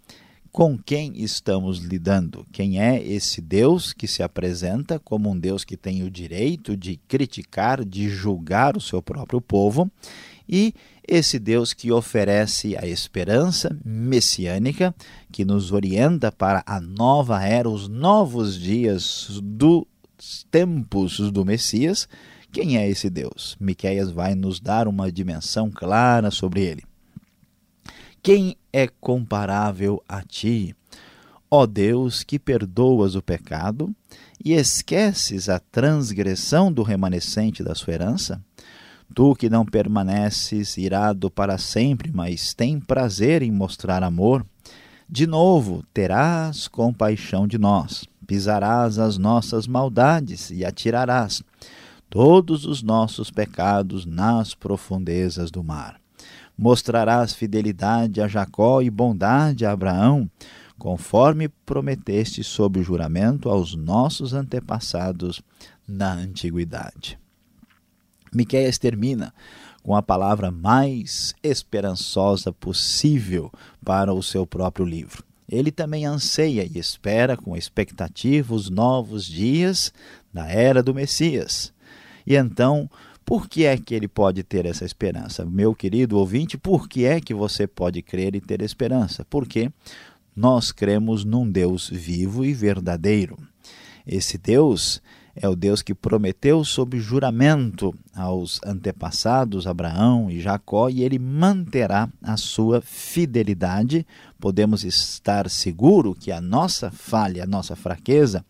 com 0.51 0.77
quem 0.77 1.15
estamos 1.17 1.79
lidando. 1.79 2.47
Quem 2.53 2.79
é 2.79 3.03
esse 3.03 3.41
Deus 3.41 3.95
que 3.95 4.07
se 4.07 4.23
apresenta 4.23 4.99
como 4.99 5.31
um 5.31 5.39
Deus 5.39 5.65
que 5.65 5.79
tem 5.79 6.03
o 6.03 6.11
direito 6.11 6.77
de 6.77 7.01
criticar, 7.09 7.83
de 7.83 8.11
julgar 8.11 8.77
o 8.77 8.81
seu 8.81 9.01
próprio 9.01 9.41
povo 9.41 9.91
e 10.49 10.75
esse 11.07 11.39
Deus 11.39 11.73
que 11.73 11.91
oferece 11.91 12.77
a 12.77 12.87
esperança 12.87 13.77
messiânica, 13.85 14.95
que 15.31 15.45
nos 15.45 15.73
orienta 15.73 16.31
para 16.31 16.63
a 16.67 16.81
nova 16.81 17.43
era, 17.43 17.69
os 17.69 17.89
novos 17.89 18.59
dias 18.59 19.29
dos 19.43 19.87
tempos 20.51 21.19
do 21.31 21.45
Messias. 21.45 22.09
Quem 22.53 22.77
é 22.77 22.89
esse 22.89 23.11
Deus? 23.11 23.57
Miqueias 23.59 24.11
vai 24.11 24.35
nos 24.35 24.61
dar 24.61 24.87
uma 24.87 25.11
dimensão 25.11 25.71
clara 25.71 26.31
sobre 26.31 26.63
ele. 26.63 26.85
Quem 28.23 28.57
é 28.73 28.87
comparável 28.87 30.03
a 30.09 30.23
ti? 30.23 30.77
Ó 31.51 31.67
Deus, 31.67 32.23
que 32.23 32.39
perdoas 32.39 33.15
o 33.15 33.23
pecado 33.23 33.95
e 34.43 34.53
esqueces 34.53 35.49
a 35.49 35.59
transgressão 35.59 36.73
do 36.73 36.83
remanescente 36.83 37.63
da 37.63 37.75
sua 37.75 37.95
herança? 37.95 38.43
Tu 39.15 39.35
que 39.35 39.51
não 39.51 39.65
permaneces 39.65 40.77
irado 40.77 41.31
para 41.31 41.59
sempre, 41.59 42.11
mas 42.13 42.55
tem 42.55 42.81
prazer 42.81 43.43
em 43.43 43.51
mostrar 43.51 44.03
amor, 44.03 44.45
de 45.09 45.27
novo 45.27 45.85
terás 45.93 46.67
compaixão 46.67 47.47
de 47.47 47.59
nós, 47.59 48.09
pisarás 48.27 48.99
as 48.99 49.19
nossas 49.19 49.67
maldades 49.67 50.51
e 50.51 50.65
atirarás 50.65 51.43
todos 52.09 52.65
os 52.67 52.83
nossos 52.83 53.31
pecados 53.31 54.07
nas 54.07 54.55
profundezas 54.55 55.51
do 55.51 55.63
mar. 55.63 56.01
Mostrarás 56.57 57.35
fidelidade 57.35 58.21
a 58.21 58.29
Jacó 58.29 58.83
e 58.83 58.91
bondade 58.91 59.65
a 59.65 59.73
Abraão, 59.73 60.31
conforme 60.79 61.49
prometeste 61.49 62.43
sob 62.43 62.83
juramento 62.83 63.49
aos 63.49 63.75
nossos 63.75 64.35
antepassados 64.35 65.43
na 65.87 66.13
antiguidade. 66.13 67.22
Miqueias 68.35 68.79
termina 68.79 69.33
com 69.83 69.97
a 69.97 70.03
palavra 70.03 70.51
mais 70.51 71.35
esperançosa 71.43 72.53
possível 72.53 73.53
para 73.85 74.15
o 74.15 74.23
seu 74.23 74.47
próprio 74.47 74.87
livro. 74.87 75.25
Ele 75.49 75.71
também 75.71 76.07
anseia 76.07 76.65
e 76.65 76.79
espera 76.79 77.37
com 77.37 77.57
expectativa 77.57 78.55
os 78.55 78.71
novos 78.71 79.27
dias 79.27 79.93
da 80.33 80.49
era 80.49 80.83
do 80.83 80.95
Messias. 80.95 81.73
E 82.27 82.37
então, 82.37 82.89
por 83.25 83.49
que 83.49 83.65
é 83.65 83.77
que 83.77 83.95
ele 83.95 84.09
pode 84.09 84.43
ter 84.43 84.67
essa 84.67 84.85
esperança? 84.85 85.45
Meu 85.45 85.75
querido 85.75 86.17
ouvinte, 86.17 86.57
por 86.57 86.89
que 86.89 87.05
é 87.05 87.21
que 87.21 87.35
você 87.35 87.67
pode 87.67 88.01
crer 88.03 88.35
e 88.35 88.41
ter 88.41 88.62
esperança? 88.62 89.25
Porque 89.29 89.71
nós 90.35 90.73
cremos 90.73 91.25
num 91.25 91.51
Deus 91.51 91.89
vivo 91.91 92.45
e 92.45 92.55
verdadeiro. 92.55 93.37
Esse 94.07 94.39
Deus 94.39 95.03
é 95.35 95.49
o 95.49 95.57
Deus 95.57 95.81
que 95.81 95.95
prometeu 95.95 96.62
sob 96.65 96.99
juramento 96.99 97.95
aos 98.15 98.61
antepassados 98.65 99.67
Abraão 99.67 100.31
e 100.31 100.41
Jacó 100.41 100.89
e 100.91 101.03
ele 101.03 101.19
manterá 101.19 102.09
a 102.23 102.37
sua 102.37 102.83
fidelidade. 102.83 104.07
Podemos 104.39 104.85
estar 104.85 105.49
seguro 105.49 106.15
que 106.15 106.31
a 106.31 106.41
nossa 106.41 106.91
falha, 106.91 107.45
a 107.45 107.47
nossa 107.47 107.75
fraqueza 107.75 108.45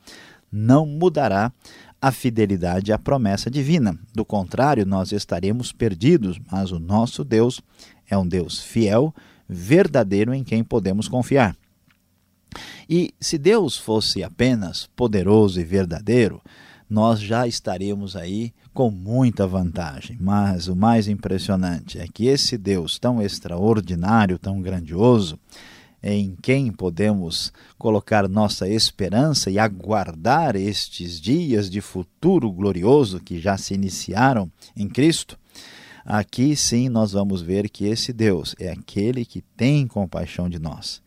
não 0.51 0.85
mudará 0.85 1.53
a 2.01 2.11
fidelidade 2.11 2.93
à 2.93 2.99
promessa 2.99 3.49
divina. 3.49 3.97
Do 4.13 4.25
contrário, 4.25 4.85
nós 4.85 5.13
estaremos 5.13 5.71
perdidos, 5.71 6.41
mas 6.51 6.73
o 6.73 6.81
nosso 6.81 7.23
Deus 7.23 7.61
é 8.11 8.19
um 8.19 8.27
Deus 8.27 8.59
fiel, 8.59 9.15
verdadeiro 9.49 10.35
em 10.35 10.43
quem 10.43 10.65
podemos 10.65 11.07
confiar. 11.07 11.57
E 12.89 13.15
se 13.21 13.39
Deus 13.39 13.77
fosse 13.77 14.23
apenas 14.23 14.91
poderoso 14.97 15.61
e 15.61 15.65
verdadeiro, 15.65 16.43
nós 16.93 17.21
já 17.21 17.47
estaremos 17.47 18.15
aí 18.17 18.53
com 18.75 18.91
muita 18.91 19.47
vantagem. 19.47 20.19
Mas 20.21 20.69
o 20.69 20.77
mais 20.77 21.09
impressionante 21.09 21.99
é 21.99 22.07
que 22.07 22.27
esse 22.27 22.59
Deus 22.59 22.99
tão 22.99 23.23
extraordinário, 23.23 24.39
tão 24.39 24.61
grandioso, 24.61 25.39
em 26.03 26.37
quem 26.43 26.71
podemos 26.71 27.51
colocar 27.79 28.29
nossa 28.29 28.69
esperança 28.69 29.51
e 29.51 29.59
aguardar 29.59 30.55
estes 30.55 31.19
dias 31.19 31.71
de 31.71 31.81
futuro 31.81 32.53
glorioso 32.53 33.21
que 33.21 33.41
já 33.41 33.57
se 33.57 33.73
iniciaram 33.73 34.53
em 34.77 34.87
Cristo, 34.87 35.39
aqui 36.05 36.55
sim 36.55 36.91
nós 36.91 37.13
vamos 37.13 37.41
ver 37.41 37.71
que 37.71 37.87
esse 37.87 38.13
Deus 38.13 38.55
é 38.61 38.71
aquele 38.71 39.25
que 39.25 39.41
tem 39.57 39.87
compaixão 39.87 40.47
de 40.47 40.59
nós 40.59 41.01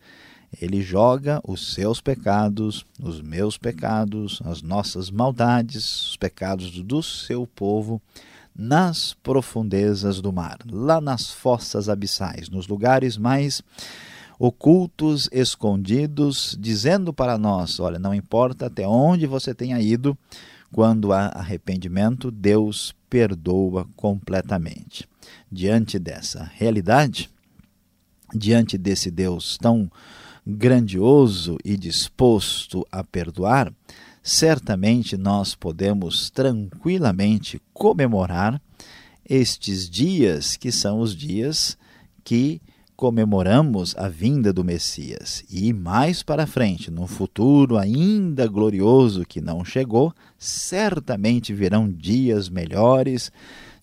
ele 0.60 0.80
joga 0.80 1.40
os 1.46 1.74
seus 1.74 2.00
pecados, 2.00 2.84
os 3.00 3.20
meus 3.20 3.58
pecados, 3.58 4.40
as 4.44 4.62
nossas 4.62 5.10
maldades, 5.10 6.08
os 6.08 6.16
pecados 6.16 6.70
do 6.82 7.02
seu 7.02 7.46
povo 7.46 8.00
nas 8.58 9.14
profundezas 9.22 10.20
do 10.20 10.32
mar, 10.32 10.58
lá 10.70 11.00
nas 11.00 11.30
fossas 11.30 11.88
abissais, 11.88 12.48
nos 12.48 12.66
lugares 12.66 13.18
mais 13.18 13.62
ocultos, 14.38 15.28
escondidos, 15.30 16.56
dizendo 16.58 17.12
para 17.12 17.36
nós: 17.36 17.78
olha, 17.78 17.98
não 17.98 18.14
importa 18.14 18.66
até 18.66 18.86
onde 18.86 19.26
você 19.26 19.54
tenha 19.54 19.80
ido, 19.80 20.16
quando 20.72 21.12
há 21.12 21.26
arrependimento, 21.28 22.30
Deus 22.30 22.94
perdoa 23.08 23.86
completamente. 23.94 25.08
Diante 25.50 25.98
dessa 25.98 26.50
realidade, 26.54 27.30
diante 28.34 28.76
desse 28.76 29.10
Deus 29.10 29.56
tão 29.58 29.90
grandioso 30.46 31.58
e 31.64 31.76
disposto 31.76 32.86
a 32.92 33.02
perdoar, 33.02 33.72
certamente 34.22 35.16
nós 35.16 35.54
podemos 35.54 36.30
tranquilamente 36.30 37.60
comemorar 37.74 38.60
estes 39.28 39.90
dias 39.90 40.56
que 40.56 40.70
são 40.70 41.00
os 41.00 41.16
dias 41.16 41.76
que 42.22 42.60
comemoramos 42.96 43.94
a 43.96 44.08
vinda 44.08 44.52
do 44.52 44.64
Messias. 44.64 45.44
E 45.50 45.72
mais 45.72 46.22
para 46.22 46.46
frente, 46.46 46.90
no 46.90 47.06
futuro 47.06 47.76
ainda 47.76 48.46
glorioso 48.46 49.26
que 49.26 49.40
não 49.40 49.64
chegou, 49.64 50.14
certamente 50.38 51.52
virão 51.52 51.90
dias 51.90 52.48
melhores 52.48 53.30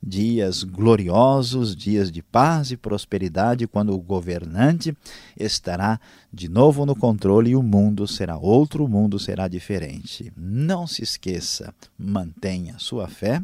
dias 0.05 0.63
gloriosos, 0.63 1.75
dias 1.75 2.11
de 2.11 2.21
paz 2.21 2.71
e 2.71 2.77
prosperidade, 2.77 3.67
quando 3.67 3.93
o 3.93 3.99
governante 3.99 4.95
estará 5.39 5.99
de 6.31 6.49
novo 6.49 6.85
no 6.85 6.95
controle 6.95 7.51
e 7.51 7.55
o 7.55 7.63
mundo 7.63 8.05
será 8.05 8.37
outro, 8.37 8.83
o 8.83 8.89
mundo 8.89 9.17
será 9.17 9.47
diferente. 9.47 10.33
Não 10.35 10.85
se 10.85 11.03
esqueça, 11.03 11.73
mantenha 11.97 12.75
sua 12.77 13.07
fé 13.07 13.41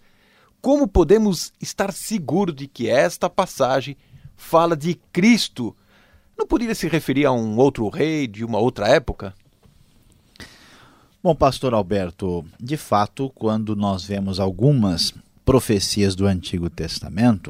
como 0.60 0.86
podemos 0.86 1.54
estar 1.58 1.90
seguros 1.90 2.54
de 2.54 2.68
que 2.68 2.90
esta 2.90 3.30
passagem 3.30 3.96
fala 4.36 4.76
de 4.76 4.94
Cristo? 5.10 5.74
Não 6.36 6.46
poderia 6.46 6.74
se 6.74 6.86
referir 6.86 7.24
a 7.24 7.32
um 7.32 7.56
outro 7.56 7.88
rei 7.88 8.26
de 8.26 8.44
uma 8.44 8.58
outra 8.58 8.88
época? 8.88 9.34
Bom, 11.20 11.34
pastor 11.34 11.74
Alberto, 11.74 12.44
de 12.60 12.76
fato, 12.76 13.28
quando 13.34 13.74
nós 13.74 14.04
vemos 14.04 14.38
algumas 14.38 15.12
profecias 15.44 16.14
do 16.14 16.26
Antigo 16.26 16.70
Testamento, 16.70 17.48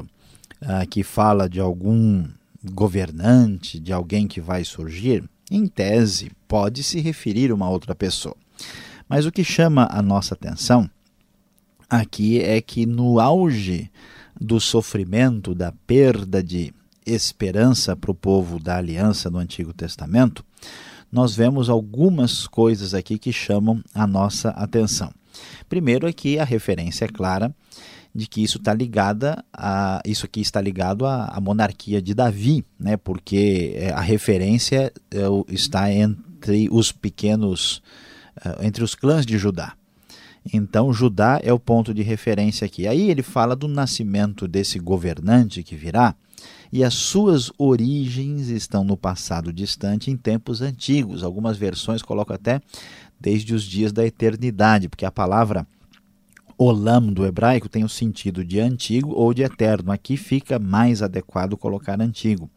uh, 0.59 0.87
que 0.89 1.03
fala 1.03 1.47
de 1.47 1.59
algum 1.59 2.25
governante, 2.63 3.79
de 3.79 3.93
alguém 3.93 4.27
que 4.27 4.41
vai 4.41 4.65
surgir, 4.65 5.23
em 5.51 5.67
tese, 5.67 6.31
pode 6.47 6.81
se 6.81 6.99
referir 6.99 7.51
a 7.51 7.53
uma 7.53 7.69
outra 7.69 7.93
pessoa. 7.93 8.35
Mas 9.07 9.27
o 9.27 9.31
que 9.31 9.43
chama 9.43 9.87
a 9.91 10.01
nossa 10.01 10.33
atenção 10.33 10.89
aqui 11.87 12.39
é 12.39 12.59
que 12.61 12.87
no 12.87 13.19
auge 13.19 13.91
do 14.41 14.59
sofrimento, 14.59 15.53
da 15.53 15.71
perda 15.85 16.41
de 16.41 16.73
esperança 17.05 17.95
para 17.95 18.09
o 18.09 18.15
povo 18.15 18.59
da 18.59 18.77
aliança 18.77 19.29
no 19.29 19.37
Antigo 19.37 19.73
Testamento, 19.73 20.43
nós 21.11 21.35
vemos 21.35 21.69
algumas 21.69 22.47
coisas 22.47 22.93
aqui 22.93 23.17
que 23.17 23.31
chamam 23.31 23.81
a 23.93 24.05
nossa 24.05 24.49
atenção. 24.49 25.11
Primeiro 25.67 26.07
é 26.07 26.13
que 26.13 26.39
a 26.39 26.43
referência 26.43 27.05
é 27.05 27.07
clara 27.07 27.53
de 28.13 28.27
que 28.27 28.43
isso 28.43 28.57
está 28.57 28.73
ligada 28.73 29.43
a 29.53 30.01
isso 30.05 30.25
aqui 30.25 30.41
está 30.41 30.59
ligado 30.59 31.05
à, 31.05 31.25
à, 31.25 31.39
monarquia 31.39 32.01
de 32.01 32.13
Davi, 32.13 32.65
né? 32.79 32.97
Porque 32.97 33.73
é, 33.75 33.91
a 33.91 34.01
referência 34.01 34.91
é, 35.11 35.17
está 35.47 35.91
entre 35.91 36.67
os 36.71 36.91
pequenos 36.91 37.81
é, 38.43 38.65
entre 38.65 38.83
os 38.83 38.95
clãs 38.95 39.25
de 39.25 39.37
Judá. 39.37 39.73
Então 40.51 40.91
Judá 40.91 41.39
é 41.43 41.53
o 41.53 41.59
ponto 41.59 41.93
de 41.93 42.01
referência 42.01 42.65
aqui. 42.65 42.87
Aí 42.87 43.09
ele 43.11 43.21
fala 43.21 43.55
do 43.55 43.67
nascimento 43.67 44.47
desse 44.47 44.79
governante 44.79 45.61
que 45.61 45.75
virá 45.75 46.15
e 46.71 46.83
as 46.83 46.93
suas 46.93 47.51
origens 47.57 48.49
estão 48.49 48.83
no 48.83 48.95
passado 48.95 49.51
distante, 49.51 50.11
em 50.11 50.17
tempos 50.17 50.61
antigos. 50.61 51.23
Algumas 51.23 51.57
versões 51.57 52.01
colocam 52.01 52.35
até 52.35 52.61
desde 53.19 53.53
os 53.53 53.63
dias 53.63 53.91
da 53.91 54.05
eternidade, 54.05 54.87
porque 54.87 55.05
a 55.05 55.11
palavra 55.11 55.67
olam 56.57 57.11
do 57.11 57.25
hebraico 57.25 57.69
tem 57.69 57.83
o 57.83 57.89
sentido 57.89 58.43
de 58.43 58.59
antigo 58.59 59.13
ou 59.13 59.33
de 59.33 59.41
eterno. 59.43 59.91
Aqui 59.91 60.17
fica 60.17 60.59
mais 60.59 61.01
adequado 61.01 61.57
colocar 61.57 61.99
antigo. 61.99 62.49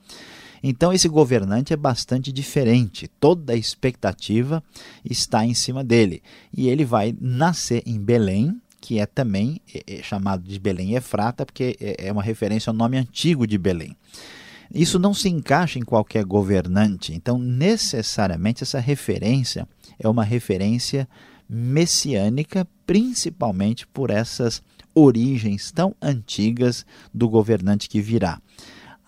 Então, 0.63 0.93
esse 0.93 1.09
governante 1.09 1.73
é 1.73 1.77
bastante 1.77 2.33
diferente, 2.33 3.09
toda 3.19 3.53
a 3.53 3.57
expectativa 3.57 4.63
está 5.05 5.45
em 5.45 5.55
cima 5.55 5.83
dele. 5.83 6.23
E 6.57 6.69
ele 6.69 6.85
vai 6.85 7.17
nascer 7.21 7.83
em 7.85 7.99
Belém, 7.99 8.62
que 8.83 8.99
é 8.99 9.07
também 9.07 9.63
é, 9.73 10.01
é 10.01 10.03
chamado 10.03 10.43
de 10.43 10.59
Belém 10.59 10.97
Efrata, 10.97 11.47
porque 11.47 11.77
é, 11.81 12.09
é 12.09 12.13
uma 12.13 12.23
referência 12.23 12.69
ao 12.69 12.77
nome 12.77 12.99
antigo 12.99 13.47
de 13.47 13.57
Belém. 13.57 13.97
Isso 14.75 14.99
não 14.99 15.15
se 15.15 15.29
encaixa 15.29 15.79
em 15.79 15.83
qualquer 15.83 16.25
governante, 16.25 17.15
então 17.15 17.39
necessariamente 17.39 18.65
essa 18.65 18.81
referência 18.81 19.69
é 19.99 20.09
uma 20.09 20.25
referência 20.25 21.09
messiânica, 21.49 22.67
principalmente 22.85 23.87
por 23.87 24.11
essas 24.11 24.63
origens 24.95 25.71
tão 25.71 25.95
antigas 26.03 26.85
do 27.15 27.29
governante 27.29 27.89
que 27.89 28.01
virá. 28.01 28.41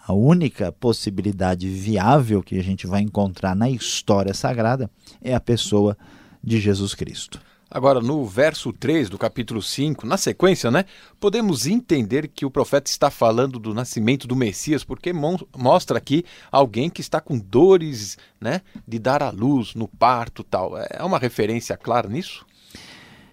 A 0.06 0.12
única 0.12 0.70
possibilidade 0.70 1.68
viável 1.68 2.42
que 2.42 2.58
a 2.58 2.62
gente 2.62 2.86
vai 2.86 3.00
encontrar 3.00 3.56
na 3.56 3.70
história 3.70 4.34
sagrada 4.34 4.90
é 5.22 5.34
a 5.34 5.40
pessoa 5.40 5.96
de 6.42 6.60
Jesus 6.60 6.94
Cristo. 6.94 7.40
Agora, 7.74 8.00
no 8.00 8.24
verso 8.24 8.72
3 8.72 9.10
do 9.10 9.18
capítulo 9.18 9.60
5, 9.60 10.06
na 10.06 10.16
sequência, 10.16 10.70
né, 10.70 10.84
podemos 11.18 11.66
entender 11.66 12.28
que 12.28 12.46
o 12.46 12.50
profeta 12.50 12.88
está 12.88 13.10
falando 13.10 13.58
do 13.58 13.74
nascimento 13.74 14.28
do 14.28 14.36
Messias, 14.36 14.84
porque 14.84 15.12
mostra 15.12 15.98
aqui 15.98 16.24
alguém 16.52 16.88
que 16.88 17.00
está 17.00 17.20
com 17.20 17.36
dores 17.36 18.16
né, 18.40 18.60
de 18.86 19.00
dar 19.00 19.24
à 19.24 19.30
luz 19.30 19.74
no 19.74 19.88
parto 19.88 20.44
tal. 20.44 20.78
É 20.78 21.02
uma 21.02 21.18
referência 21.18 21.76
clara 21.76 22.08
nisso? 22.08 22.46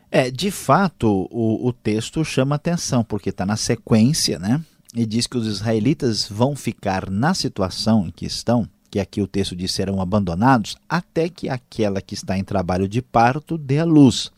É, 0.10 0.32
de 0.32 0.50
fato, 0.50 1.28
o, 1.30 1.68
o 1.68 1.72
texto 1.72 2.26
chama 2.26 2.56
atenção, 2.56 3.04
porque 3.04 3.30
está 3.30 3.46
na 3.46 3.56
sequência, 3.56 4.40
né? 4.40 4.60
E 4.96 5.06
diz 5.06 5.28
que 5.28 5.38
os 5.38 5.46
israelitas 5.46 6.28
vão 6.28 6.56
ficar 6.56 7.12
na 7.12 7.36
situação 7.36 8.08
em 8.08 8.12
que 8.12 8.26
estão 8.26 8.68
que 8.92 9.00
aqui 9.00 9.22
o 9.22 9.28
texto 9.28 9.56
diz 9.56 9.72
serão 9.72 10.02
abandonados, 10.02 10.76
até 10.88 11.30
que 11.30 11.48
aquela 11.48 12.02
que 12.02 12.14
está 12.14 12.38
em 12.38 12.44
trabalho 12.44 12.90
de 12.90 13.02
parto 13.02 13.58
dê 13.58 13.80
a 13.80 13.86
luz. 13.86 14.30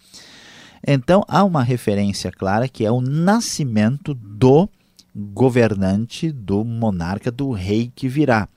Então 0.86 1.24
há 1.28 1.44
uma 1.44 1.64
referência 1.64 2.32
clara 2.32 2.70
que 2.70 2.86
é 2.86 2.92
o 2.92 3.02
nascimento 3.02 4.14
do 4.14 4.70
governante, 5.16 6.32
do 6.32 6.64
monarca, 6.64 7.32
do 7.32 7.52
rei 7.52 7.92
que 7.96 8.08
virá. 8.08 8.48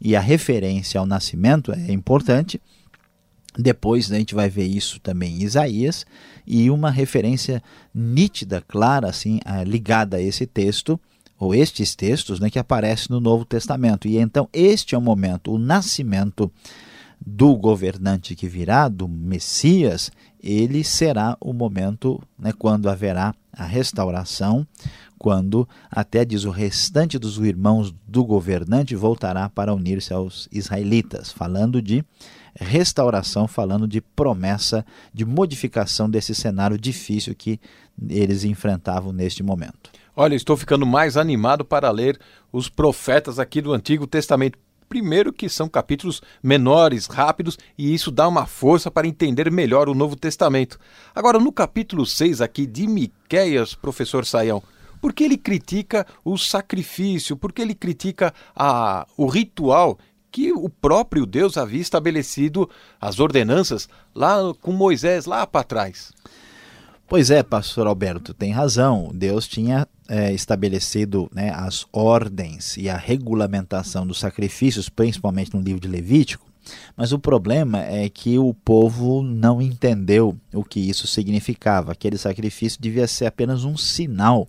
E 0.00 0.14
a 0.14 0.20
referência 0.20 1.00
ao 1.00 1.06
nascimento 1.06 1.72
é 1.72 1.92
importante. 1.92 2.60
Depois 3.58 4.10
a 4.12 4.16
gente 4.16 4.34
vai 4.34 4.48
ver 4.48 4.66
isso 4.66 5.00
também 5.00 5.34
em 5.34 5.42
Isaías 5.42 6.06
e 6.46 6.70
uma 6.70 6.90
referência 6.90 7.60
nítida, 7.92 8.62
clara, 8.66 9.08
assim, 9.08 9.40
ligada 9.66 10.18
a 10.18 10.22
esse 10.22 10.46
texto 10.46 10.98
ou 11.40 11.54
estes 11.54 11.96
textos 11.96 12.38
né, 12.38 12.50
que 12.50 12.58
aparecem 12.58 13.06
no 13.08 13.18
Novo 13.18 13.46
Testamento. 13.46 14.06
E 14.06 14.18
então 14.18 14.46
este 14.52 14.94
é 14.94 14.98
o 14.98 15.00
momento, 15.00 15.54
o 15.54 15.58
nascimento 15.58 16.52
do 17.24 17.56
governante 17.56 18.34
que 18.34 18.46
virá, 18.46 18.88
do 18.88 19.08
Messias, 19.08 20.12
ele 20.42 20.84
será 20.84 21.36
o 21.40 21.52
momento 21.52 22.20
né, 22.38 22.52
quando 22.52 22.88
haverá 22.88 23.34
a 23.52 23.64
restauração, 23.64 24.66
quando 25.18 25.68
até 25.90 26.24
diz 26.24 26.44
o 26.44 26.50
restante 26.50 27.18
dos 27.18 27.36
irmãos 27.38 27.94
do 28.06 28.24
governante 28.24 28.94
voltará 28.94 29.48
para 29.48 29.74
unir-se 29.74 30.12
aos 30.12 30.48
israelitas, 30.52 31.30
falando 31.30 31.82
de 31.82 32.04
restauração, 32.54 33.46
falando 33.46 33.86
de 33.86 34.00
promessa 34.00 34.84
de 35.12 35.24
modificação 35.24 36.08
desse 36.08 36.34
cenário 36.34 36.78
difícil 36.78 37.34
que 37.34 37.60
eles 38.08 38.44
enfrentavam 38.44 39.12
neste 39.12 39.42
momento. 39.42 39.90
Olha, 40.14 40.34
estou 40.34 40.56
ficando 40.56 40.84
mais 40.84 41.16
animado 41.16 41.64
para 41.64 41.90
ler 41.90 42.18
os 42.52 42.68
profetas 42.68 43.38
aqui 43.38 43.60
do 43.60 43.72
Antigo 43.72 44.06
Testamento. 44.06 44.58
Primeiro 44.88 45.32
que 45.32 45.48
são 45.48 45.68
capítulos 45.68 46.20
menores, 46.42 47.06
rápidos, 47.06 47.56
e 47.78 47.94
isso 47.94 48.10
dá 48.10 48.26
uma 48.26 48.44
força 48.44 48.90
para 48.90 49.06
entender 49.06 49.48
melhor 49.50 49.88
o 49.88 49.94
Novo 49.94 50.16
Testamento. 50.16 50.80
Agora, 51.14 51.38
no 51.38 51.52
capítulo 51.52 52.04
6 52.04 52.40
aqui 52.40 52.66
de 52.66 52.88
Miqueias, 52.88 53.72
professor 53.72 54.26
Saião, 54.26 54.60
por 55.00 55.12
que 55.12 55.22
ele 55.22 55.38
critica 55.38 56.04
o 56.24 56.36
sacrifício? 56.36 57.36
Por 57.36 57.52
que 57.52 57.62
ele 57.62 57.74
critica 57.74 58.34
a, 58.54 59.06
o 59.16 59.26
ritual 59.26 59.96
que 60.30 60.52
o 60.52 60.68
próprio 60.68 61.24
Deus 61.24 61.56
havia 61.56 61.80
estabelecido, 61.80 62.68
as 63.00 63.20
ordenanças, 63.20 63.88
lá 64.14 64.38
com 64.60 64.72
Moisés, 64.72 65.24
lá 65.24 65.46
para 65.46 65.64
trás? 65.64 66.12
Pois 67.10 67.28
é, 67.28 67.42
pastor 67.42 67.88
Alberto, 67.88 68.32
tem 68.32 68.52
razão. 68.52 69.10
Deus 69.12 69.48
tinha 69.48 69.84
é, 70.08 70.32
estabelecido 70.32 71.28
né, 71.34 71.50
as 71.50 71.84
ordens 71.92 72.76
e 72.76 72.88
a 72.88 72.96
regulamentação 72.96 74.06
dos 74.06 74.20
sacrifícios, 74.20 74.88
principalmente 74.88 75.52
no 75.52 75.60
livro 75.60 75.80
de 75.80 75.88
Levítico, 75.88 76.46
mas 76.96 77.10
o 77.10 77.18
problema 77.18 77.82
é 77.82 78.08
que 78.08 78.38
o 78.38 78.54
povo 78.54 79.24
não 79.24 79.60
entendeu 79.60 80.38
o 80.54 80.62
que 80.62 80.78
isso 80.78 81.08
significava. 81.08 81.90
Aquele 81.90 82.16
sacrifício 82.16 82.80
devia 82.80 83.08
ser 83.08 83.26
apenas 83.26 83.64
um 83.64 83.76
sinal 83.76 84.46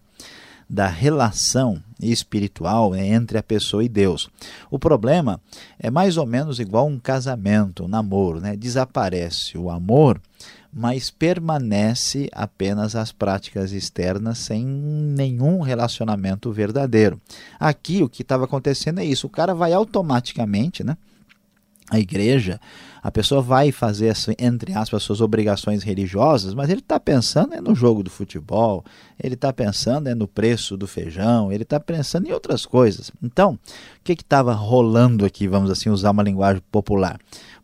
da 0.70 0.86
relação 0.86 1.82
espiritual 2.00 2.92
né, 2.92 3.08
entre 3.08 3.40
a 3.40 3.44
pessoa 3.44 3.84
e 3.84 3.90
Deus. 3.90 4.30
O 4.70 4.78
problema 4.78 5.42
é 5.80 5.90
mais 5.90 6.16
ou 6.16 6.28
menos 6.28 6.60
igual 6.60 6.88
um 6.88 7.00
casamento, 7.00 7.86
um 7.86 7.88
namoro, 7.88 8.40
né? 8.40 8.56
Desaparece 8.56 9.58
o 9.58 9.70
amor, 9.70 10.22
mas 10.74 11.12
permanece 11.12 12.30
apenas 12.32 12.96
as 12.96 13.12
práticas 13.12 13.72
externas 13.72 14.38
sem 14.38 14.66
nenhum 14.66 15.62
relacionamento 15.62 16.52
verdadeiro. 16.52 17.20
Aqui 17.60 18.02
o 18.02 18.10
que 18.10 18.22
estava 18.22 18.46
acontecendo 18.46 19.00
é 19.00 19.06
isso: 19.06 19.28
o 19.28 19.30
cara 19.30 19.54
vai 19.54 19.74
automaticamente, 19.74 20.84
né? 20.84 20.98
A 21.92 22.00
igreja, 22.00 22.60
a 23.04 23.12
pessoa 23.12 23.42
vai 23.42 23.72
fazer, 23.72 24.14
entre 24.40 24.74
aspas, 24.74 25.04
suas 25.04 25.20
obrigações 25.20 25.84
religiosas, 25.84 26.54
mas 26.54 26.70
ele 26.70 26.80
está 26.80 26.98
pensando 26.98 27.54
é 27.54 27.60
no 27.60 27.76
jogo 27.76 28.02
do 28.02 28.10
futebol, 28.10 28.86
ele 29.22 29.34
está 29.34 29.52
pensando 29.52 30.08
é 30.08 30.16
no 30.16 30.26
preço 30.26 30.78
do 30.78 30.88
feijão, 30.88 31.52
ele 31.52 31.64
está 31.64 31.82
pensando 31.82 32.28
em 32.28 32.32
outras 32.32 32.66
coisas. 32.66 33.12
Então, 33.22 33.54
o 33.54 33.60
que 34.04 34.14
estava 34.14 34.54
rolando 34.54 35.26
aqui, 35.26 35.50
vamos 35.50 35.70
assim 35.70 35.90
usar 35.90 36.12
uma 36.12 36.24
linguagem 36.24 36.64
popular? 36.72 37.20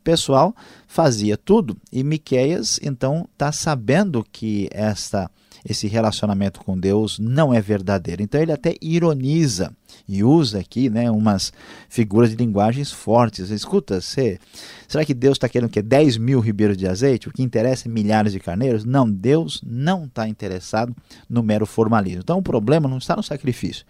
pessoal 0.08 0.56
fazia 0.88 1.36
tudo 1.36 1.76
e 1.92 2.02
Miqueias 2.02 2.80
então 2.82 3.28
está 3.34 3.52
sabendo 3.52 4.26
que 4.32 4.70
esta 4.72 5.30
esse 5.70 5.86
relacionamento 5.86 6.62
com 6.62 6.80
Deus 6.80 7.20
não 7.20 7.54
é 7.54 7.60
verdadeiro. 7.60 8.22
Então 8.22 8.42
ele 8.42 8.54
até 8.54 8.76
ironiza 8.82 9.74
e 10.08 10.24
usa 10.24 10.60
aqui 10.60 10.90
né, 10.90 11.12
umas 11.12 11.52
figuras 11.90 12.30
de 12.30 12.38
linguagens 12.38 12.90
fortes. 12.90 13.50
Escuta, 13.50 14.00
você, 14.00 14.40
será 14.88 15.04
que 15.04 15.14
Deus 15.14 15.36
está 15.36 15.50
querendo 15.50 15.70
que 15.70 15.82
10 15.82 16.16
mil 16.18 16.40
ribeiros 16.40 16.78
de 16.78 16.88
azeite? 16.88 17.28
O 17.28 17.34
que 17.34 17.44
interessa 17.44 17.90
é 17.90 17.92
milhares 17.92 18.32
de 18.32 18.40
carneiros? 18.40 18.86
Não, 18.86 19.10
Deus 19.12 19.62
não 19.66 20.06
está 20.06 20.26
interessado 20.26 20.96
no 21.30 21.44
mero 21.44 21.66
formalismo. 21.66 22.22
Então 22.24 22.38
o 22.38 22.44
problema 22.44 22.88
não 22.88 22.98
está 22.98 23.18
no 23.18 23.24
sacrifício. 23.24 23.86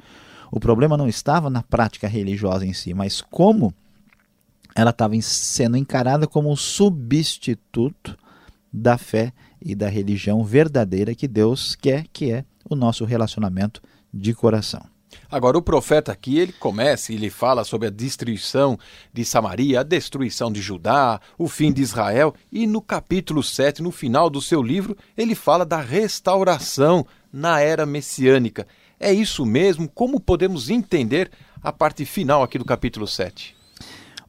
O 0.52 0.60
problema 0.60 0.98
não 0.98 1.08
estava 1.08 1.48
na 1.48 1.62
prática 1.62 2.08
religiosa 2.08 2.66
em 2.66 2.74
si, 2.74 2.92
mas 2.92 3.22
como 3.22 3.72
ela 4.76 4.90
estava 4.90 5.14
sendo 5.22 5.78
encarada 5.78 6.26
como 6.26 6.52
um 6.52 6.56
substituto 6.56 8.18
da 8.78 8.98
fé 8.98 9.34
e 9.62 9.76
da 9.76 9.90
religião 9.90 10.44
verdadeira 10.44 11.16
que 11.16 11.28
Deus 11.28 11.76
quer, 11.76 12.06
que 12.14 12.32
é 12.32 12.46
o 12.70 12.76
nosso 12.76 13.04
relacionamento 13.06 13.82
de 14.14 14.34
coração. 14.34 14.86
Agora, 15.30 15.58
o 15.58 15.62
profeta 15.62 16.12
aqui, 16.12 16.38
ele 16.38 16.54
começa 16.54 17.12
e 17.12 17.16
ele 17.16 17.30
fala 17.30 17.64
sobre 17.64 17.88
a 17.88 17.92
destruição 17.92 18.78
de 19.12 19.26
Samaria, 19.26 19.80
a 19.80 19.84
destruição 19.84 20.52
de 20.52 20.62
Judá, 20.62 21.20
o 21.38 21.48
fim 21.48 21.72
de 21.72 21.82
Israel, 21.82 22.34
e 22.52 22.68
no 22.68 22.82
capítulo 22.82 23.44
7, 23.44 23.82
no 23.82 23.92
final 23.92 24.30
do 24.30 24.42
seu 24.42 24.62
livro, 24.62 24.96
ele 25.18 25.36
fala 25.36 25.66
da 25.66 25.82
restauração 25.82 27.06
na 27.32 27.60
era 27.60 27.86
messiânica. 27.86 28.68
É 29.00 29.12
isso 29.12 29.46
mesmo? 29.46 29.90
Como 29.90 30.20
podemos 30.20 30.70
entender 30.70 31.32
a 31.62 31.72
parte 31.72 32.06
final 32.06 32.44
aqui 32.44 32.58
do 32.58 32.66
capítulo 32.66 33.08
7? 33.08 33.57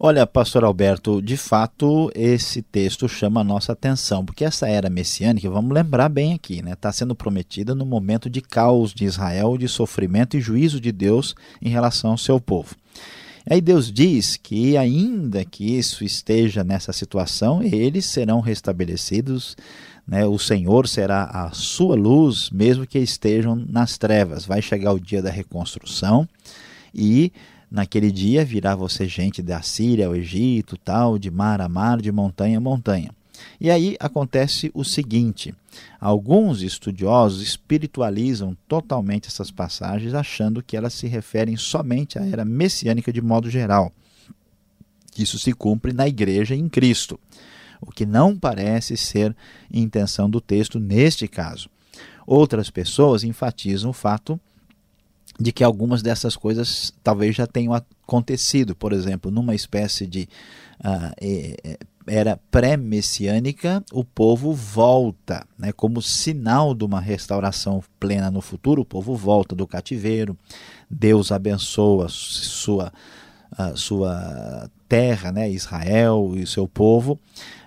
Olha, 0.00 0.24
pastor 0.24 0.62
Alberto, 0.62 1.20
de 1.20 1.37
fato 1.37 2.08
esse 2.14 2.62
texto 2.62 3.08
chama 3.08 3.40
a 3.40 3.44
nossa 3.44 3.72
atenção, 3.72 4.24
porque 4.24 4.44
essa 4.44 4.68
era 4.68 4.88
messiânica, 4.88 5.50
vamos 5.50 5.74
lembrar 5.74 6.08
bem 6.08 6.34
aqui, 6.34 6.62
né, 6.62 6.74
está 6.74 6.92
sendo 6.92 7.16
prometida 7.16 7.74
no 7.74 7.84
momento 7.84 8.30
de 8.30 8.40
caos 8.40 8.94
de 8.94 9.04
Israel, 9.04 9.58
de 9.58 9.66
sofrimento 9.66 10.37
e 10.37 10.40
juízo 10.40 10.80
de 10.80 10.92
Deus 10.92 11.34
em 11.61 11.68
relação 11.68 12.12
ao 12.12 12.18
seu 12.18 12.40
povo. 12.40 12.76
Aí 13.50 13.61
Deus 13.61 13.90
diz 13.90 14.37
que, 14.37 14.76
ainda 14.76 15.44
que 15.44 15.76
isso 15.76 16.04
esteja 16.04 16.62
nessa 16.62 16.92
situação, 16.92 17.61
eles 17.61 18.06
serão 18.06 18.38
restabelecidos, 18.38 19.56
né? 20.06 20.24
o 20.24 20.38
Senhor 20.38 20.87
será 20.87 21.24
a 21.24 21.50
sua 21.50 21.96
luz, 21.96 22.50
mesmo 22.50 22.87
que 22.87 23.00
estejam 23.00 23.56
nas 23.56 23.98
trevas. 23.98 24.46
Vai 24.46 24.62
chegar 24.62 24.92
o 24.92 25.00
dia 25.00 25.20
da 25.20 25.30
reconstrução 25.30 26.28
e 26.94 27.32
Naquele 27.70 28.11
dia 28.11 28.44
virá 28.44 28.74
você 28.74 29.07
gente 29.07 29.42
da 29.42 29.61
Síria 29.61 30.07
ao 30.07 30.16
Egito, 30.16 30.76
tal, 30.76 31.18
de 31.18 31.31
mar 31.31 31.61
a 31.61 31.68
mar, 31.68 32.00
de 32.00 32.11
montanha 32.11 32.59
a 32.59 32.61
montanha. 32.61 33.11
E 33.61 33.70
aí 33.70 33.96
acontece 34.00 34.70
o 34.74 34.85
seguinte: 34.85 35.54
alguns 36.00 36.62
estudiosos 36.62 37.42
espiritualizam 37.42 38.57
totalmente 38.66 39.28
essas 39.28 39.50
passagens, 39.50 40.14
achando 40.14 40.62
que 40.62 40.76
elas 40.76 40.94
se 40.94 41.07
referem 41.07 41.57
somente 41.57 42.18
à 42.18 42.26
era 42.26 42.44
messiânica 42.44 43.12
de 43.12 43.20
modo 43.20 43.50
geral. 43.50 43.92
Isso 45.16 45.38
se 45.38 45.52
cumpre 45.52 45.92
na 45.92 46.07
igreja 46.07 46.54
em 46.54 46.68
Cristo, 46.68 47.18
o 47.81 47.90
que 47.90 48.07
não 48.07 48.37
parece 48.37 48.96
ser 48.96 49.37
intenção 49.70 50.31
do 50.31 50.40
texto 50.40 50.78
neste 50.78 51.26
caso. 51.26 51.68
Outras 52.26 52.70
pessoas 52.70 53.24
enfatizam 53.24 53.90
o 53.90 53.94
fato 53.94 54.38
de 55.38 55.53
que 55.53 55.62
algumas 55.62 56.03
dessas 56.03 56.37
coisas 56.37 56.92
talvez 57.03 57.37
já 57.37 57.46
tenham 57.46 57.72
acontecido. 57.72 58.74
Por 58.74 58.92
exemplo, 58.92 59.31
numa 59.31 59.55
espécie 59.55 60.07
de 60.07 60.29
uh, 60.81 61.79
era 62.09 62.38
pré-messiânica, 62.51 63.85
o 63.92 64.03
povo 64.03 64.53
volta, 64.53 65.46
né, 65.59 65.72
como 65.72 66.01
sinal 66.01 66.74
de 66.74 66.85
uma 66.85 67.01
restauração 67.01 67.83
plena 68.01 68.31
no 68.31 68.40
futuro. 68.40 68.83
O 68.83 68.85
povo 68.85 69.14
volta 69.14 69.55
do 69.55 69.66
cativeiro, 69.66 70.37
Deus 70.90 71.31
abençoa 71.31 72.09
sua, 72.09 72.92
uh, 73.53 73.77
sua 73.77 74.70
terra, 74.88 75.31
né, 75.31 75.51
Israel 75.51 76.33
e 76.35 76.46
seu 76.46 76.66
povo. 76.66 77.18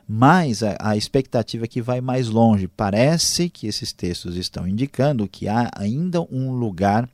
Mas 0.08 0.62
a, 0.62 0.76
a 0.80 0.98
expectativa 0.98 1.64
é 1.64 1.68
que 1.68 1.82
vai 1.82 2.02
mais 2.02 2.28
longe. 2.28 2.68
Parece 2.68 3.48
que 3.48 3.68
esses 3.68 3.94
textos 3.94 4.36
estão 4.36 4.68
indicando 4.68 5.28
que 5.28 5.48
há 5.48 5.72
ainda 5.74 6.20
um 6.22 6.52
lugar 6.52 7.08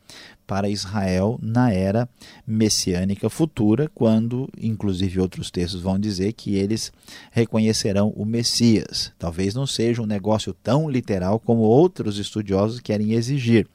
para 0.47 0.69
Israel 0.69 1.37
na 1.41 1.71
era 1.71 2.07
messiânica 2.47 3.29
futura, 3.29 3.91
quando, 3.93 4.49
inclusive, 4.59 5.19
outros 5.19 5.51
textos 5.51 5.81
vão 5.81 5.99
dizer 5.99 6.31
que 6.33 6.55
eles 6.55 6.91
reconhecerão 7.31 8.09
o 8.15 8.25
Messias. 8.25 9.11
Talvez 9.19 9.53
não 9.53 9.67
seja 9.67 10.01
um 10.01 10.05
negócio 10.05 10.53
tão 10.53 10.89
literal 10.89 11.37
como 11.37 11.61
outros 11.61 12.17
estudiosos 12.17 12.79
querem 12.79 13.11
exigir, 13.11 13.67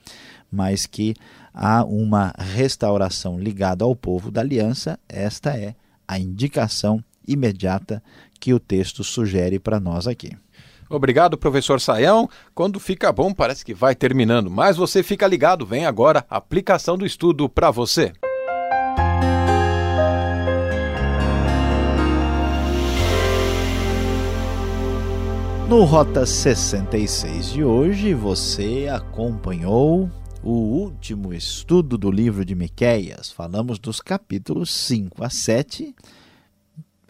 mas 0.51 0.87
que 0.87 1.15
há 1.53 1.85
uma 1.85 2.33
restauração 2.39 3.39
ligada 3.39 3.85
ao 3.85 3.95
povo 3.95 4.31
da 4.31 4.41
aliança, 4.41 4.99
esta 5.07 5.57
é 5.57 5.75
a 6.09 6.19
indicação 6.19 7.05
imediata 7.29 8.03
que 8.41 8.53
o 8.53 8.59
texto 8.59 9.05
sugere 9.05 9.59
para 9.59 9.79
nós 9.79 10.09
aqui. 10.09 10.33
Obrigado, 10.93 11.39
professor 11.39 11.81
Saião. 11.81 12.29
Quando 12.55 12.79
fica 12.79 13.11
bom, 13.11 13.33
parece 13.33 13.65
que 13.65 13.73
vai 13.73 13.95
terminando, 13.95 14.51
mas 14.51 14.77
você 14.77 15.03
fica 15.03 15.27
ligado. 15.27 15.65
Vem 15.65 15.87
agora 15.87 16.27
a 16.29 16.37
aplicação 16.37 16.99
do 16.99 17.07
estudo 17.07 17.49
para 17.49 17.71
você. 17.71 18.13
No 25.67 25.85
Rota 25.85 26.27
66 26.27 27.53
de 27.53 27.65
hoje, 27.65 28.13
você 28.13 28.87
acompanhou 28.93 30.11
o 30.45 30.51
último 30.51 31.33
estudo 31.33 31.97
do 31.97 32.11
livro 32.11 32.45
de 32.45 32.55
Miqueias. 32.55 33.33
Falamos 33.33 33.79
dos 33.79 33.99
capítulos 33.99 34.71
5 34.71 35.25
a 35.25 35.31
7 35.31 35.95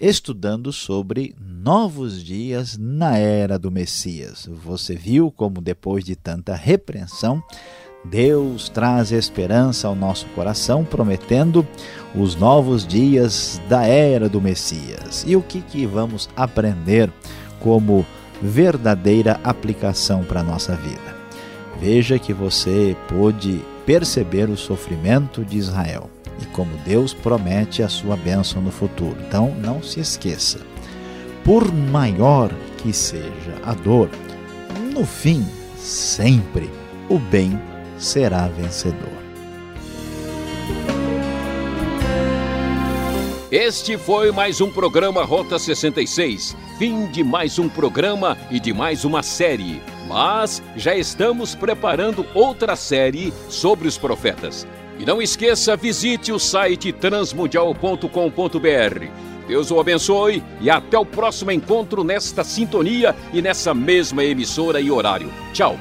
estudando 0.01 0.73
sobre 0.73 1.35
novos 1.41 2.23
dias 2.23 2.77
na 2.79 3.17
era 3.17 3.59
do 3.59 3.71
Messias. 3.71 4.49
Você 4.65 4.95
viu 4.95 5.31
como, 5.31 5.61
depois 5.61 6.05
de 6.05 6.17
tanta 6.17 6.55
repreensão, 6.55 7.43
Deus 8.05 8.69
traz 8.69 9.13
esperança 9.13 9.87
ao 9.87 9.95
nosso 9.95 10.27
coração, 10.35 10.85
prometendo 10.85 11.67
os 12.15 12.35
novos 12.35 12.87
dias 12.87 13.61
da 13.69 13.85
era 13.85 14.29
do 14.29 14.41
Messias. 14.41 15.25
E 15.27 15.37
o 15.37 15.43
que, 15.43 15.61
que 15.61 15.87
vamos 15.87 16.29
aprender 16.37 17.11
como 17.61 18.05
verdadeira 18.41 19.41
aplicação 19.45 20.25
para 20.25 20.41
a 20.41 20.45
nossa 20.45 20.75
vida? 20.75 21.17
Veja 21.79 22.19
que 22.19 22.33
você 22.33 22.97
pôde 23.09 23.61
perceber 23.87 24.49
o 24.49 24.57
sofrimento 24.57 25.45
de 25.45 25.59
Israel 25.59 26.11
e 26.41 26.47
como 26.47 26.77
Deus 26.79 27.13
promete 27.13 27.83
a 27.83 27.89
sua 27.89 28.17
bênção 28.17 28.63
no 28.63 28.71
futuro. 28.71 29.17
Então, 29.27 29.55
não 29.59 29.83
se 29.83 30.01
esqueça. 30.01 30.61
Por 31.45 31.73
maior 31.73 32.51
que 32.79 32.93
seja 32.93 33.55
a 33.65 33.75
dor, 33.75 34.09
no 34.95 35.05
fim, 35.05 35.45
sempre 35.77 36.71
o 37.09 37.19
bem 37.19 37.59
será 37.99 38.49
vencedor. 38.49 39.23
Este 43.53 43.99
foi 43.99 44.33
mais 44.33 44.63
um 44.63 44.71
programa 44.71 45.25
Rota 45.25 45.59
66. 45.59 46.57
Fim 46.79 47.07
de 47.09 47.23
mais 47.23 47.59
um 47.59 47.69
programa 47.69 48.39
e 48.51 48.59
de 48.59 48.73
mais 48.73 49.05
uma 49.05 49.23
série. 49.23 49.83
Mas 50.09 50.63
já 50.75 50.95
estamos 50.95 51.55
preparando 51.55 52.27
outra 52.35 52.75
série 52.77 53.31
sobre 53.51 53.87
os 53.87 53.99
profetas. 53.99 54.67
E 55.03 55.05
não 55.05 55.21
esqueça, 55.21 55.77
visite 55.77 56.31
o 56.31 56.39
site 56.39 56.93
transmundial.com.br. 56.93 59.07
Deus 59.49 59.73
o 59.73 59.81
abençoe 59.81 60.41
e 60.61 60.71
até 60.71 60.97
o 60.97 61.05
próximo 61.05 61.51
encontro 61.51 62.05
nesta 62.05 62.45
sintonia 62.45 63.13
e 63.33 63.43
nessa 63.43 63.75
mesma 63.75 64.23
emissora 64.23 64.81
e 64.81 64.93
horário. 64.93 65.29
Tchau. 65.53 65.77